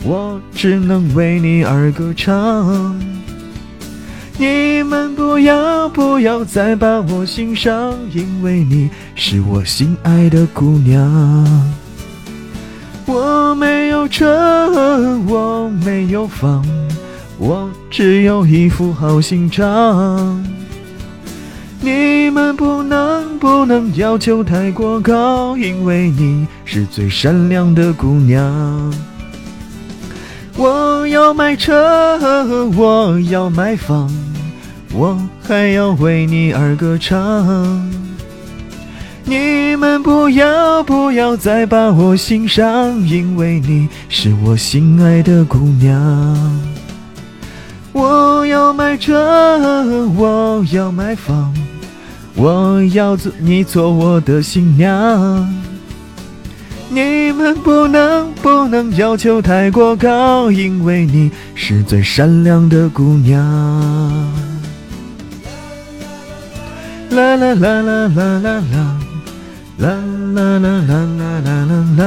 [0.03, 2.99] 我只能为你而歌唱。
[4.37, 11.71] 你们不要不要再把我心伤，因为你是我心爱的姑娘。
[13.05, 16.65] 我没有车，我没有房，
[17.37, 20.43] 我只有一副好心肠。
[21.83, 28.93] 你们不能不能要求太过高，因为你是最善良的姑娘。
[30.55, 32.45] 我要买车，
[32.77, 34.07] 我要买房，
[34.93, 37.91] 我还要为你而歌唱。
[39.23, 46.61] 你们不要不要再把我心伤，因为你是我心爱的姑娘。
[47.91, 51.53] 我要买车，我要买房，
[52.35, 55.47] 我要做你做我的新娘。
[56.89, 63.41] 你们不能不能要求太过高，因为你是最善良的姑娘。
[67.11, 68.99] 啦啦啦啦啦啦啦。
[69.77, 69.89] 啦
[70.33, 72.03] 啦啦啦啦啦啦啦，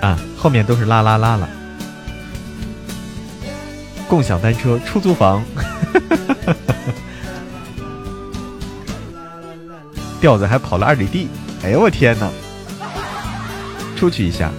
[0.00, 1.46] 啊，后面都是啦啦啦啦。
[4.08, 5.44] 共享单车、出租房。
[10.18, 11.28] 调子还跑了二里地，
[11.62, 12.30] 哎呦我天哪！
[13.96, 14.50] 出去一下，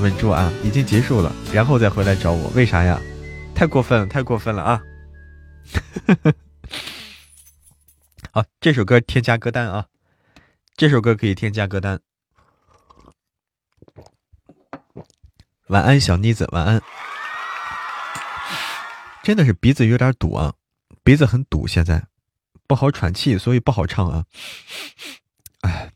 [0.00, 0.52] 稳住啊！
[0.64, 3.00] 已经结束了，然后再回来找我，为啥呀？
[3.54, 4.80] 太过分了，太过分了啊！
[8.60, 9.88] 这首歌添加歌单啊，
[10.74, 12.00] 这首歌可以添加歌单。
[15.68, 16.82] 晚安，小妮子，晚安。
[19.22, 20.54] 真的是鼻子有点堵啊，
[21.04, 22.06] 鼻子很堵，现在
[22.66, 24.24] 不好喘气，所以不好唱啊。
[25.60, 25.92] 哎，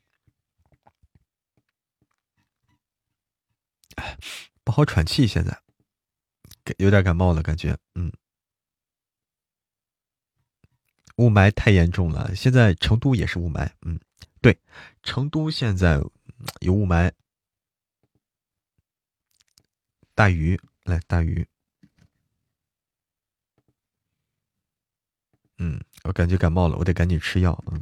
[3.96, 4.18] 哎，
[4.62, 5.58] 不好喘气，现在
[6.78, 8.12] 有点感冒了，感觉嗯。
[11.16, 13.70] 雾霾太严重了，现在成都也是雾霾。
[13.82, 13.98] 嗯，
[14.40, 14.58] 对，
[15.02, 16.00] 成都现在
[16.60, 17.12] 有雾霾。
[20.14, 21.46] 大鱼来，大鱼。
[25.58, 27.64] 嗯，我感觉感冒了，我得赶紧吃药。
[27.70, 27.80] 嗯，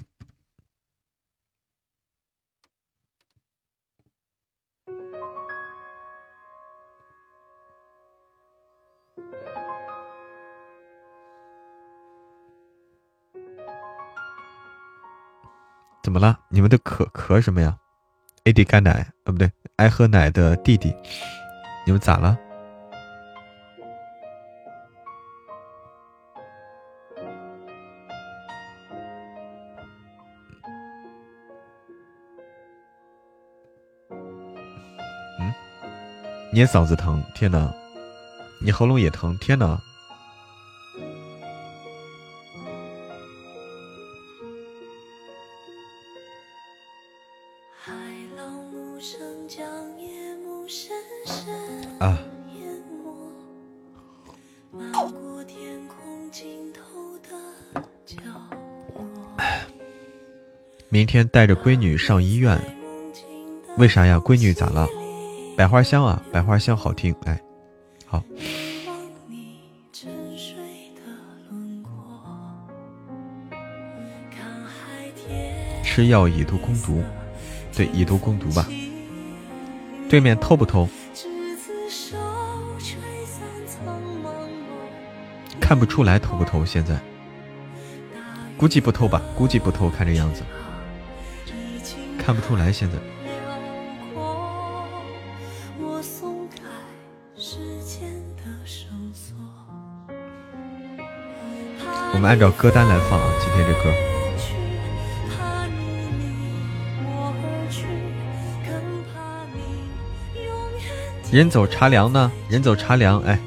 [16.03, 16.37] 怎么了？
[16.49, 17.79] 你们的咳咳什么呀
[18.45, 20.93] ？AD 干奶，呃，不对，爱喝奶的弟弟，
[21.87, 22.37] 你们咋了？
[35.39, 35.55] 嗯，
[36.53, 37.23] 你也嗓子疼？
[37.33, 37.73] 天呐，
[38.61, 39.39] 你喉咙也疼？
[39.39, 39.81] 天呐！
[61.25, 62.59] 带着闺女上医院，
[63.77, 64.17] 为啥呀？
[64.19, 64.89] 闺女咋了？
[65.57, 67.41] 百花香啊，百花香好听，哎，
[68.07, 68.23] 好，
[75.85, 77.03] 吃药以毒攻毒，
[77.77, 78.67] 对，以毒攻毒吧。
[80.09, 80.89] 对面偷不偷？
[85.61, 86.99] 看不出来偷不偷，现在
[88.57, 90.43] 估计不偷吧，估计不偷，看这样子
[92.25, 92.73] 看不出来。
[92.73, 92.99] 现在
[95.79, 96.63] 我松开
[97.37, 98.03] 时间
[98.37, 99.35] 的绳索。
[102.15, 103.91] 我们按照歌单来放啊，今天这歌。
[111.31, 112.31] 人走茶凉呢？
[112.51, 113.39] 人走茶凉，哎，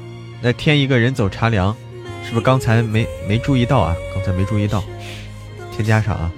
[0.42, 1.72] 来添一个人走茶凉，
[2.24, 3.94] 是不是刚才没没注意到啊？
[4.12, 4.82] 刚才没注意到，
[5.70, 6.32] 添加上啊。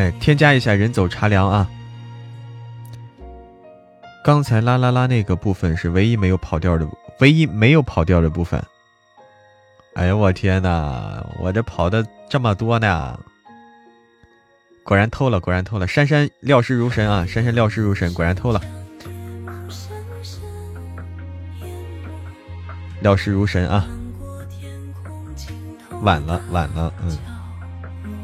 [0.00, 1.68] 哎，添加一下人走茶凉啊。
[4.24, 8.62] 刚才啦啦啦那个部分是唯一没有跑调的，唯一没有跑调的部分。
[9.92, 13.20] 哎呀，我天呐，我这跑的这么多呢！
[14.82, 15.86] 果然偷了，果然偷了。
[15.86, 18.60] 珊珊料事如神啊，珊珊料事如神，果然偷了，
[23.02, 23.86] 料事如神啊。
[26.00, 27.18] 晚了，晚了，嗯，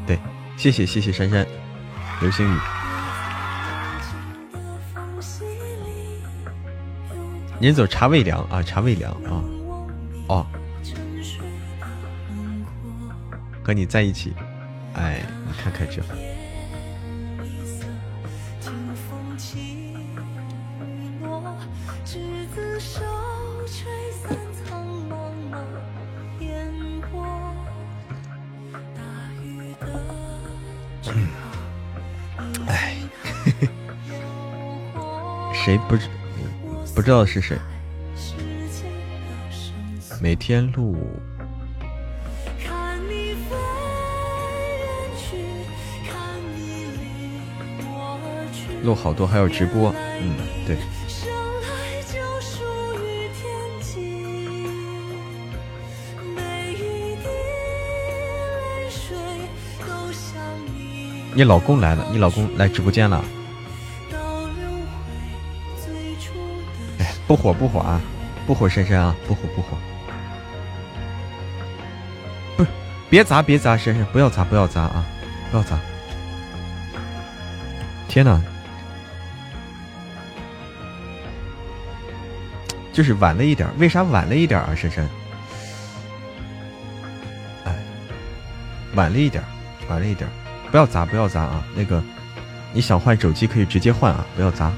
[0.07, 0.17] 对，
[0.57, 1.45] 谢谢谢谢珊珊，
[2.19, 2.59] 流星雨。
[7.59, 9.41] 您走茶未凉啊，茶未凉啊，
[10.27, 10.45] 哦，
[13.63, 14.33] 和你在一起，
[14.93, 16.01] 哎，你看看这，
[35.67, 36.07] 谁不知
[36.95, 37.57] 不知道是谁？
[40.21, 40.95] 每天录，
[48.81, 50.77] 录好多，还有直播，嗯，对，
[61.35, 63.21] 你老公来了，你老公来直播间了，
[67.47, 68.01] 火不火啊，
[68.45, 69.77] 不火珊珊啊，不火不火，
[72.57, 72.69] 不是，
[73.09, 75.05] 别砸别砸珊珊，不要砸不要砸啊，
[75.49, 75.79] 不要砸，
[78.09, 78.41] 天哪！
[82.91, 85.07] 就是晚了一点，为啥晚了一点啊，珊珊？
[87.63, 87.73] 哎，
[88.93, 89.41] 晚了一点，
[89.87, 90.29] 晚了一点，
[90.69, 91.63] 不要砸，不要砸啊！
[91.73, 92.03] 那个，
[92.73, 94.69] 你想换手机可以直接换啊，不要砸。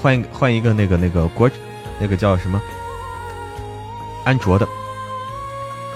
[0.00, 1.50] 换一换一个那个那个国，
[1.98, 2.60] 那个叫什么？
[4.24, 4.66] 安卓的。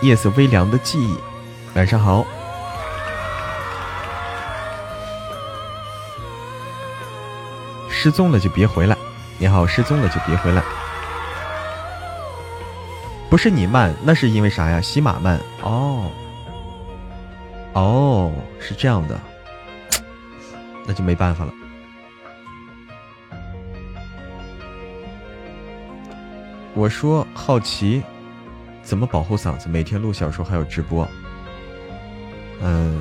[0.03, 1.17] 夜色微凉的记忆，
[1.75, 2.27] 晚上好。
[7.89, 8.97] 失踪了就别回来。
[9.39, 10.63] 你好，失踪了就别回来。
[13.31, 14.81] 不是你慢，那是因为啥呀？
[14.81, 16.11] 喜马慢哦。
[17.75, 19.21] 哦，是这样的，
[20.85, 21.53] 那就没办法了。
[26.83, 28.03] 我说好奇，
[28.83, 29.69] 怎么保护嗓子？
[29.69, 31.07] 每天录小说还有直播，
[32.61, 33.01] 嗯，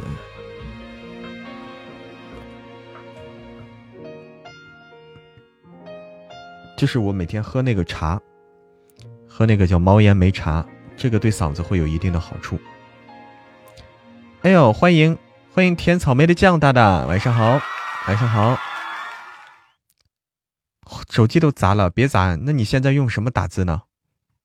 [6.77, 8.21] 就是我每天喝那个茶，
[9.27, 10.63] 喝那个叫猫烟梅茶，
[10.95, 12.59] 这个对嗓子会有一定的好处。
[14.43, 15.17] 哎呦，欢迎
[15.55, 17.59] 欢迎甜草莓的酱大大，晚上好，
[18.07, 18.55] 晚上好。
[21.11, 22.35] 手机都砸了，别砸。
[22.35, 23.81] 那你现在用什么打字呢？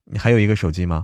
[0.03, 1.01] 你还有一个手机吗？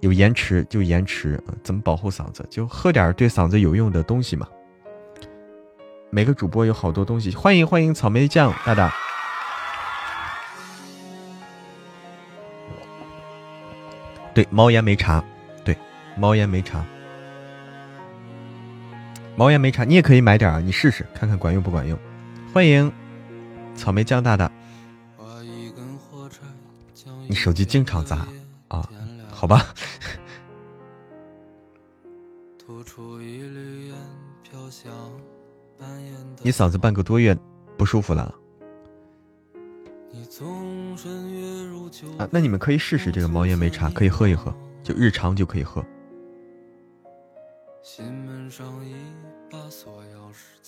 [0.00, 2.46] 有延迟就延迟，怎么保护嗓子？
[2.50, 4.46] 就喝点对嗓子有用的东西嘛。
[6.10, 8.92] 每个主播有好多东西，欢迎欢迎草莓酱大大。
[14.34, 15.24] 对，猫烟梅茶，
[15.64, 15.74] 对，
[16.18, 16.84] 猫烟梅茶，
[19.40, 21.98] 猫烟梅茶，你也可以买点啊，你试试看看管用不管用。
[22.52, 22.92] 欢迎
[23.74, 24.52] 草莓酱大大，
[27.26, 28.28] 你手机经常砸
[28.68, 28.86] 啊？
[29.30, 29.64] 好吧。
[36.42, 37.34] 你嗓子半个多月
[37.78, 38.34] 不舒服了。
[42.18, 45.82] 啊，那你们可以试试这个毛烟梅茶，可以喝一喝，就日常就可以喝。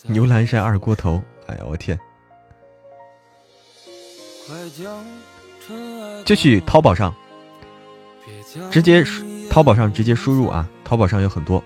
[0.06, 1.98] 牛栏山二锅头，哎呀，我天！
[6.24, 7.14] 就去淘宝上，
[8.70, 9.04] 直接
[9.48, 11.62] 淘宝上直接输入啊，淘宝上有很多。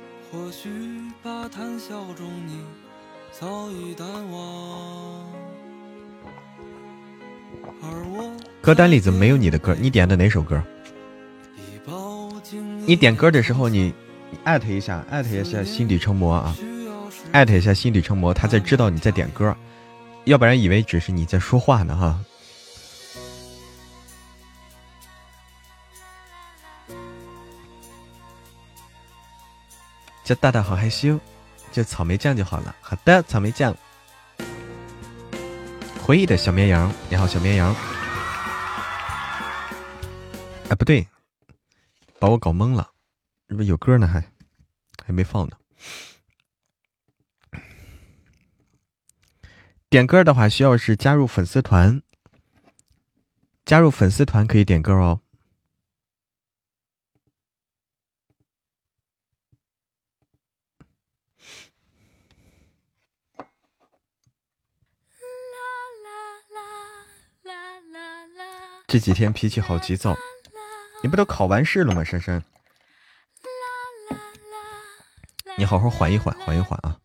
[8.61, 9.75] 歌单里怎么没有你的歌？
[9.81, 10.63] 你点的哪首歌？
[12.85, 13.95] 你点歌的时候，你
[14.45, 16.57] 艾特一下，艾特一下心底成魔啊，
[17.37, 19.55] 艾特一下心理成魔，他才知道你在点歌，
[20.25, 22.19] 要不然以为只是你在说话呢哈。
[30.25, 31.21] 叫大大好害羞，
[31.71, 32.75] 叫草莓酱就好了。
[32.81, 33.77] 好的，草莓酱。
[36.03, 37.77] 回忆的小绵羊，你好，小绵羊。
[40.71, 41.07] 哎，不对，
[42.19, 42.89] 把我搞懵了，
[43.47, 44.25] 这不有歌呢，还
[45.05, 45.59] 还没放呢。
[49.89, 52.03] 点歌的话，需要是加入粉丝团，
[53.65, 55.21] 加入粉丝团可以点歌哦。
[68.89, 70.17] 这几天脾气好急躁。
[71.03, 72.43] 你不都考完试了吗，珊珊？
[75.59, 76.99] 你好好缓一缓，缓一缓啊！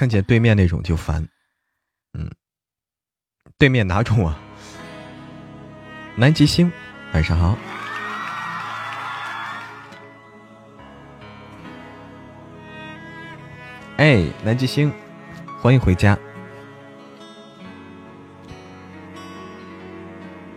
[0.00, 1.22] 看见对面那种就烦，
[2.14, 2.26] 嗯，
[3.58, 4.34] 对面哪种啊？
[6.16, 6.72] 南极星。
[7.12, 7.54] 晚上好，
[13.98, 14.90] 哎，南极星，
[15.60, 16.18] 欢迎回家，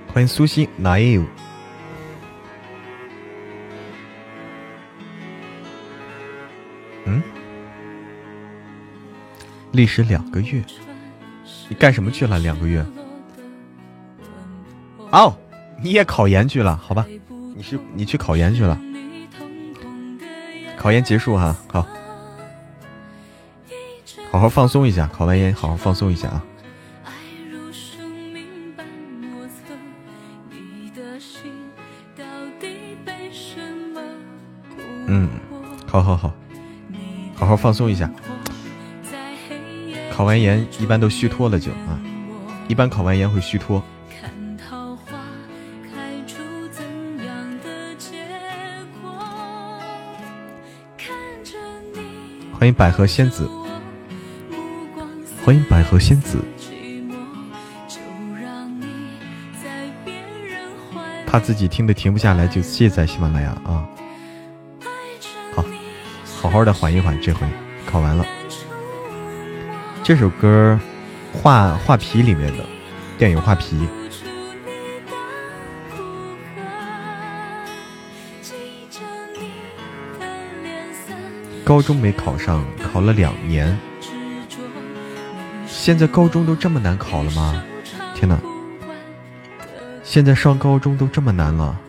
[0.07, 1.21] 欢迎苏西老友
[9.73, 10.63] 历时两个月，
[11.67, 12.39] 你干什么去了？
[12.39, 12.85] 两个月，
[15.11, 15.35] 哦。
[15.81, 17.05] 你也考研去了，好吧？
[17.57, 18.79] 你是你去考研去了，
[20.77, 21.85] 考研结束哈，好，
[24.31, 26.45] 好好放松一下，考完研好好放松一下啊。
[35.07, 35.27] 嗯，
[35.85, 36.33] 好好好，
[37.35, 38.09] 好好放松一下。
[40.13, 41.99] 考完研一般都虚脱了就啊，
[42.67, 43.83] 一般考完研会虚脱。
[52.51, 53.49] 欢迎百合仙子，
[55.43, 56.37] 欢迎百合仙子，
[61.25, 63.83] 怕自己听的停不下来就卸载喜马拉雅啊。
[65.55, 65.65] 好，
[66.39, 67.47] 好好的缓一缓，这回
[67.87, 68.23] 考完了。
[70.03, 70.77] 这首歌
[71.31, 72.65] 画画皮里面的
[73.17, 73.87] 电影画皮，
[81.63, 83.79] 高中没考上，考了两年。
[85.65, 87.63] 现在高中都这么难考了吗？
[88.13, 88.37] 天哪！
[90.03, 91.79] 现在上高中都这么难了，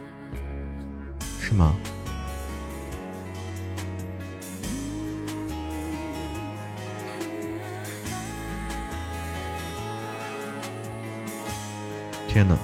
[1.41, 1.75] 是吗？
[12.35, 12.59] 天哪！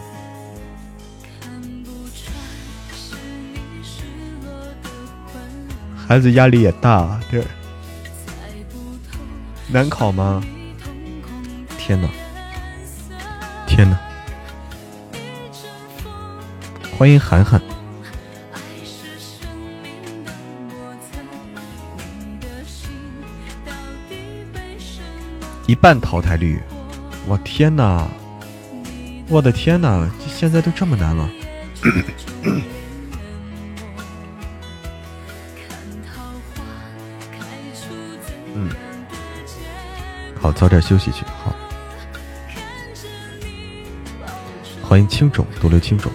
[5.95, 7.45] 孩子压力也大，对，
[9.69, 10.43] 难考吗？
[11.79, 12.09] 天哪！
[13.65, 13.97] 天哪！
[16.99, 17.63] 欢迎涵涵，
[25.69, 26.61] 一半淘汰率，
[27.29, 28.09] 我天哪！
[29.31, 30.11] 我的天哪！
[30.27, 31.31] 现在都这么难了。
[38.53, 38.69] 嗯，
[40.41, 41.25] 好，早点休息去。
[41.45, 41.55] 好，
[44.83, 46.11] 欢迎青种，独留青种。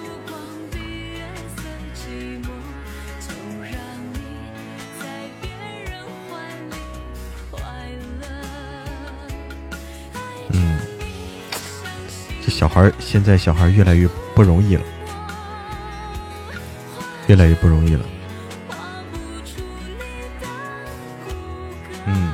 [12.75, 14.81] 孩儿现在小孩越来越不容易了，
[17.27, 18.05] 越来越不容易了。
[22.05, 22.33] 嗯，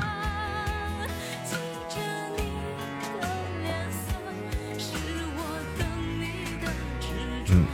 [7.52, 7.66] 嗯，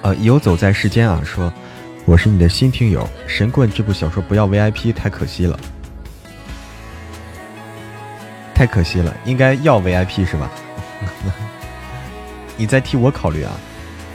[0.00, 1.52] 呃，游走在世间啊，说
[2.06, 5.60] 我是你的新听友，《神棍》这部小说不要 VIP 太可惜了，
[8.54, 10.50] 太可惜了，应该要 VIP 是吧？
[12.60, 13.52] 你再替我考虑啊，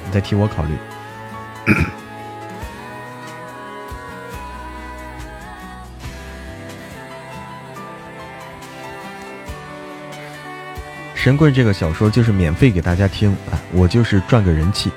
[0.06, 0.78] 你再替我考虑。
[11.16, 14.92] 神棍这个小说就是免费给大家听啊，我就是赚个人气，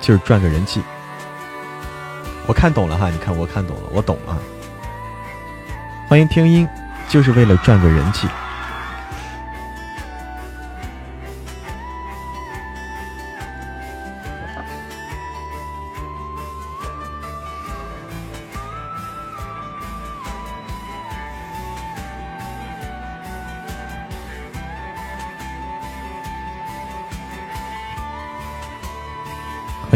[0.00, 0.82] 就是赚个人气。
[2.48, 4.42] 我看懂了哈，你看我看懂了，我懂啊。
[6.08, 6.68] 欢迎听音，
[7.08, 8.26] 就是为了赚个人气。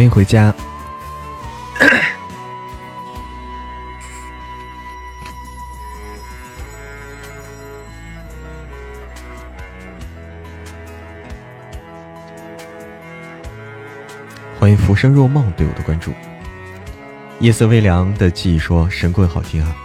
[0.01, 0.51] 欢迎回家。
[14.59, 16.15] 欢迎浮生若梦对我的关注。
[17.41, 19.77] 夜色微凉的记忆说神棍好听啊，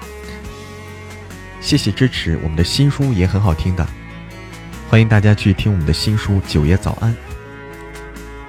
[1.59, 3.85] 谢谢支持，我们的新书也很好听的，
[4.89, 7.11] 欢迎大家去听我们的新书《九爷早安》。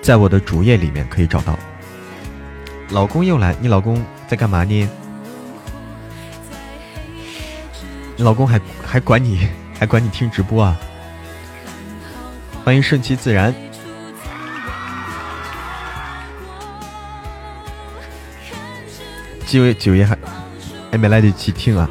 [0.07, 1.59] 在我的主页里面可以找到。
[2.91, 4.89] 老公又来，你老公在干嘛呢？
[8.15, 10.79] 你老公还还管你还管你听直播啊？
[12.65, 13.53] 欢迎顺其自然。
[19.45, 20.17] 九爷九爷还
[20.93, 21.91] 还没来得及听啊，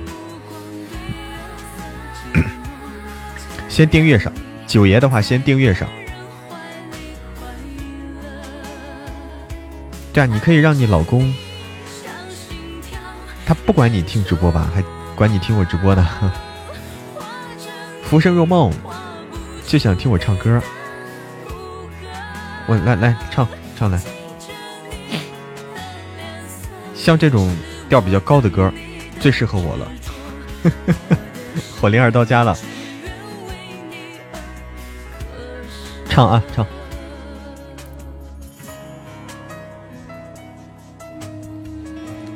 [3.67, 4.31] 先订阅上。
[4.65, 5.85] 九爷的话先订阅上。
[10.15, 11.35] 对啊，你可以让你老公，
[13.45, 14.81] 他不管你听直播吧，还
[15.13, 16.07] 管你听我直播呢。
[18.01, 18.71] 浮生若梦，
[19.67, 20.61] 就想听我唱歌。
[22.65, 23.45] 我来来唱
[23.77, 23.99] 唱来，
[26.95, 27.53] 像这种
[27.89, 28.71] 调比较高的歌，
[29.19, 29.91] 最适合我了。
[31.77, 32.57] 火灵儿到家了，
[36.07, 36.65] 唱啊唱。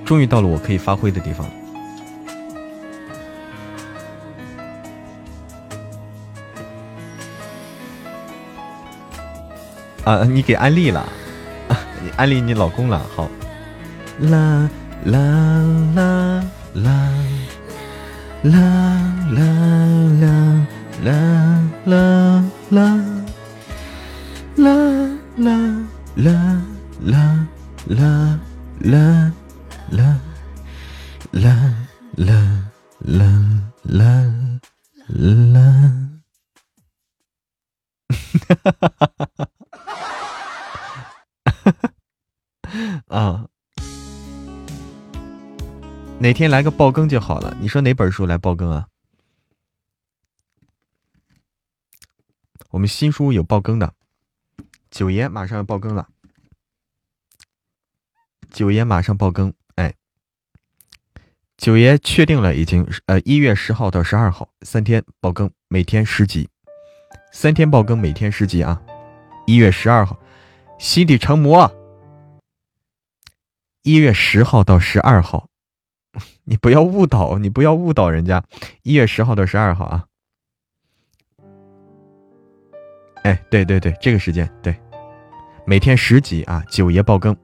[0.10, 1.54] 终于到了我可以发挥的地方了。
[10.06, 11.08] 啊，你给安利了，
[12.04, 13.30] 你安利你老公了，好。
[14.22, 14.68] 啦
[15.06, 15.20] 啦
[15.96, 17.14] 啦啦
[18.42, 18.58] 啦啦
[19.30, 19.46] 啦
[20.18, 20.34] 啦
[21.06, 21.22] 啦
[22.72, 22.94] 啦
[24.58, 24.82] 啦
[25.36, 25.54] 啦
[26.16, 26.34] 啦
[27.06, 27.46] 啦
[27.86, 28.40] 啦
[28.80, 29.32] 啦
[29.92, 30.20] 啦
[31.32, 31.88] 啦
[32.18, 34.04] 啦啦啦
[35.06, 36.10] 啦啦。
[43.08, 43.48] 啊，
[46.20, 47.58] 哪天来个爆更就好了。
[47.60, 48.88] 你说哪本书来爆更啊？
[52.70, 53.96] 我们新书有爆更的，
[54.92, 56.08] 九爷马上要爆更了，
[58.52, 59.52] 九爷马上爆更，
[61.60, 66.48] 九爷确定了，已经呃一月十号到十二号三天爆更，每天十集，
[67.34, 68.82] 三天爆更，每天十集啊！
[69.46, 70.18] 一月十二号，
[70.80, 71.70] 心底成魔。
[73.84, 75.50] 一月十号到十二号，
[76.46, 78.42] 你不要误导，你不要误导人家。
[78.84, 80.06] 一月十号到十二号啊！
[83.24, 84.74] 哎，对对对，这个时间对，
[85.66, 87.36] 每天十集啊，九爷爆更。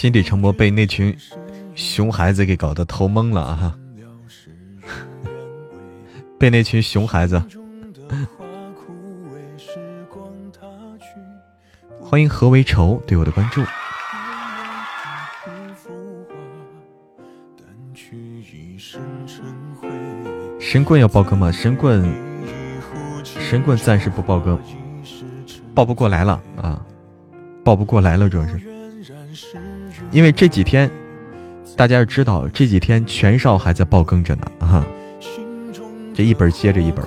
[0.00, 1.14] 心底成魔被那群
[1.74, 3.76] 熊孩子给搞得头懵了啊！
[6.40, 7.42] 被那群熊孩子。
[12.00, 13.62] 欢迎何为愁对我的关注。
[20.58, 21.52] 神棍要爆更吗？
[21.52, 22.02] 神棍，
[23.22, 24.58] 神棍暂时不爆更，
[25.74, 26.82] 爆不过来了啊！
[27.62, 28.69] 爆不过来了，主要是。
[30.12, 30.90] 因为这几天，
[31.76, 34.84] 大家要知道，这几天全少还在爆更着呢啊！
[36.12, 37.04] 这一本接着一本。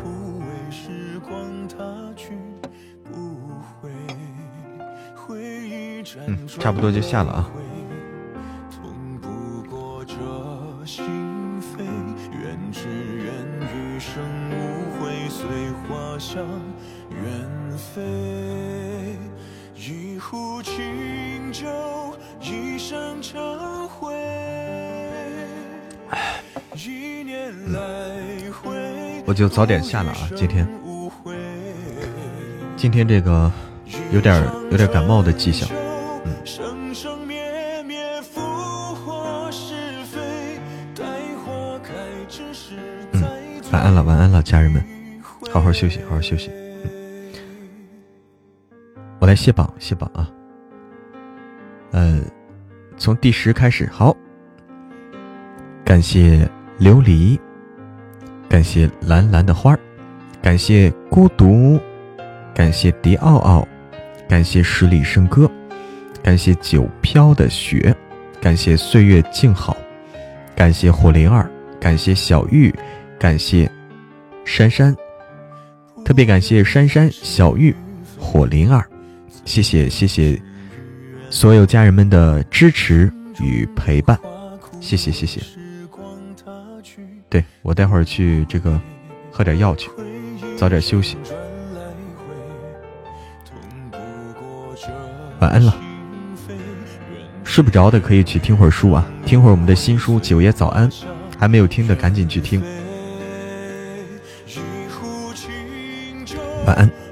[6.25, 7.49] 嗯，差不多就下了啊。
[29.43, 30.29] 就早点下了啊！
[30.37, 30.65] 今天，
[32.77, 33.51] 今天这个
[34.13, 34.41] 有点
[34.71, 35.67] 有点感冒的迹象，
[36.23, 36.33] 嗯。
[43.11, 43.21] 嗯，
[43.73, 44.81] 晚安了，晚安了，家人们，
[45.51, 46.49] 好好休息，好好休息。
[46.85, 47.33] 嗯，
[49.19, 50.31] 我来卸榜，卸榜啊。
[51.91, 52.21] 呃，
[52.97, 54.15] 从第十开始，好，
[55.83, 56.49] 感谢
[56.79, 57.37] 琉璃。
[58.53, 59.79] 感谢蓝蓝的花儿，
[60.39, 61.81] 感谢孤独，
[62.53, 63.67] 感谢迪奥奥，
[64.29, 65.49] 感谢十里笙歌，
[66.21, 67.95] 感谢九飘的雪，
[68.39, 69.75] 感谢岁月静好，
[70.55, 71.49] 感谢火灵儿，
[71.81, 72.71] 感谢小玉，
[73.17, 73.67] 感谢
[74.45, 74.95] 珊珊，
[76.05, 77.75] 特别感谢珊珊、小玉、
[78.19, 78.85] 火灵儿，
[79.45, 80.39] 谢谢谢谢
[81.31, 83.11] 所有家人们的支持
[83.41, 84.15] 与陪伴，
[84.79, 85.41] 谢谢谢谢。
[87.33, 88.79] 对我待会儿去这个
[89.31, 89.89] 喝点药去，
[90.55, 91.17] 早点休息。
[95.39, 95.75] 晚安了，
[97.43, 100.87] 睡不着的可以去听会儿书啊，听会儿我们的新书《九爷早安》，
[101.35, 102.61] 还没有听的赶紧去听。
[106.67, 107.02] 晚安。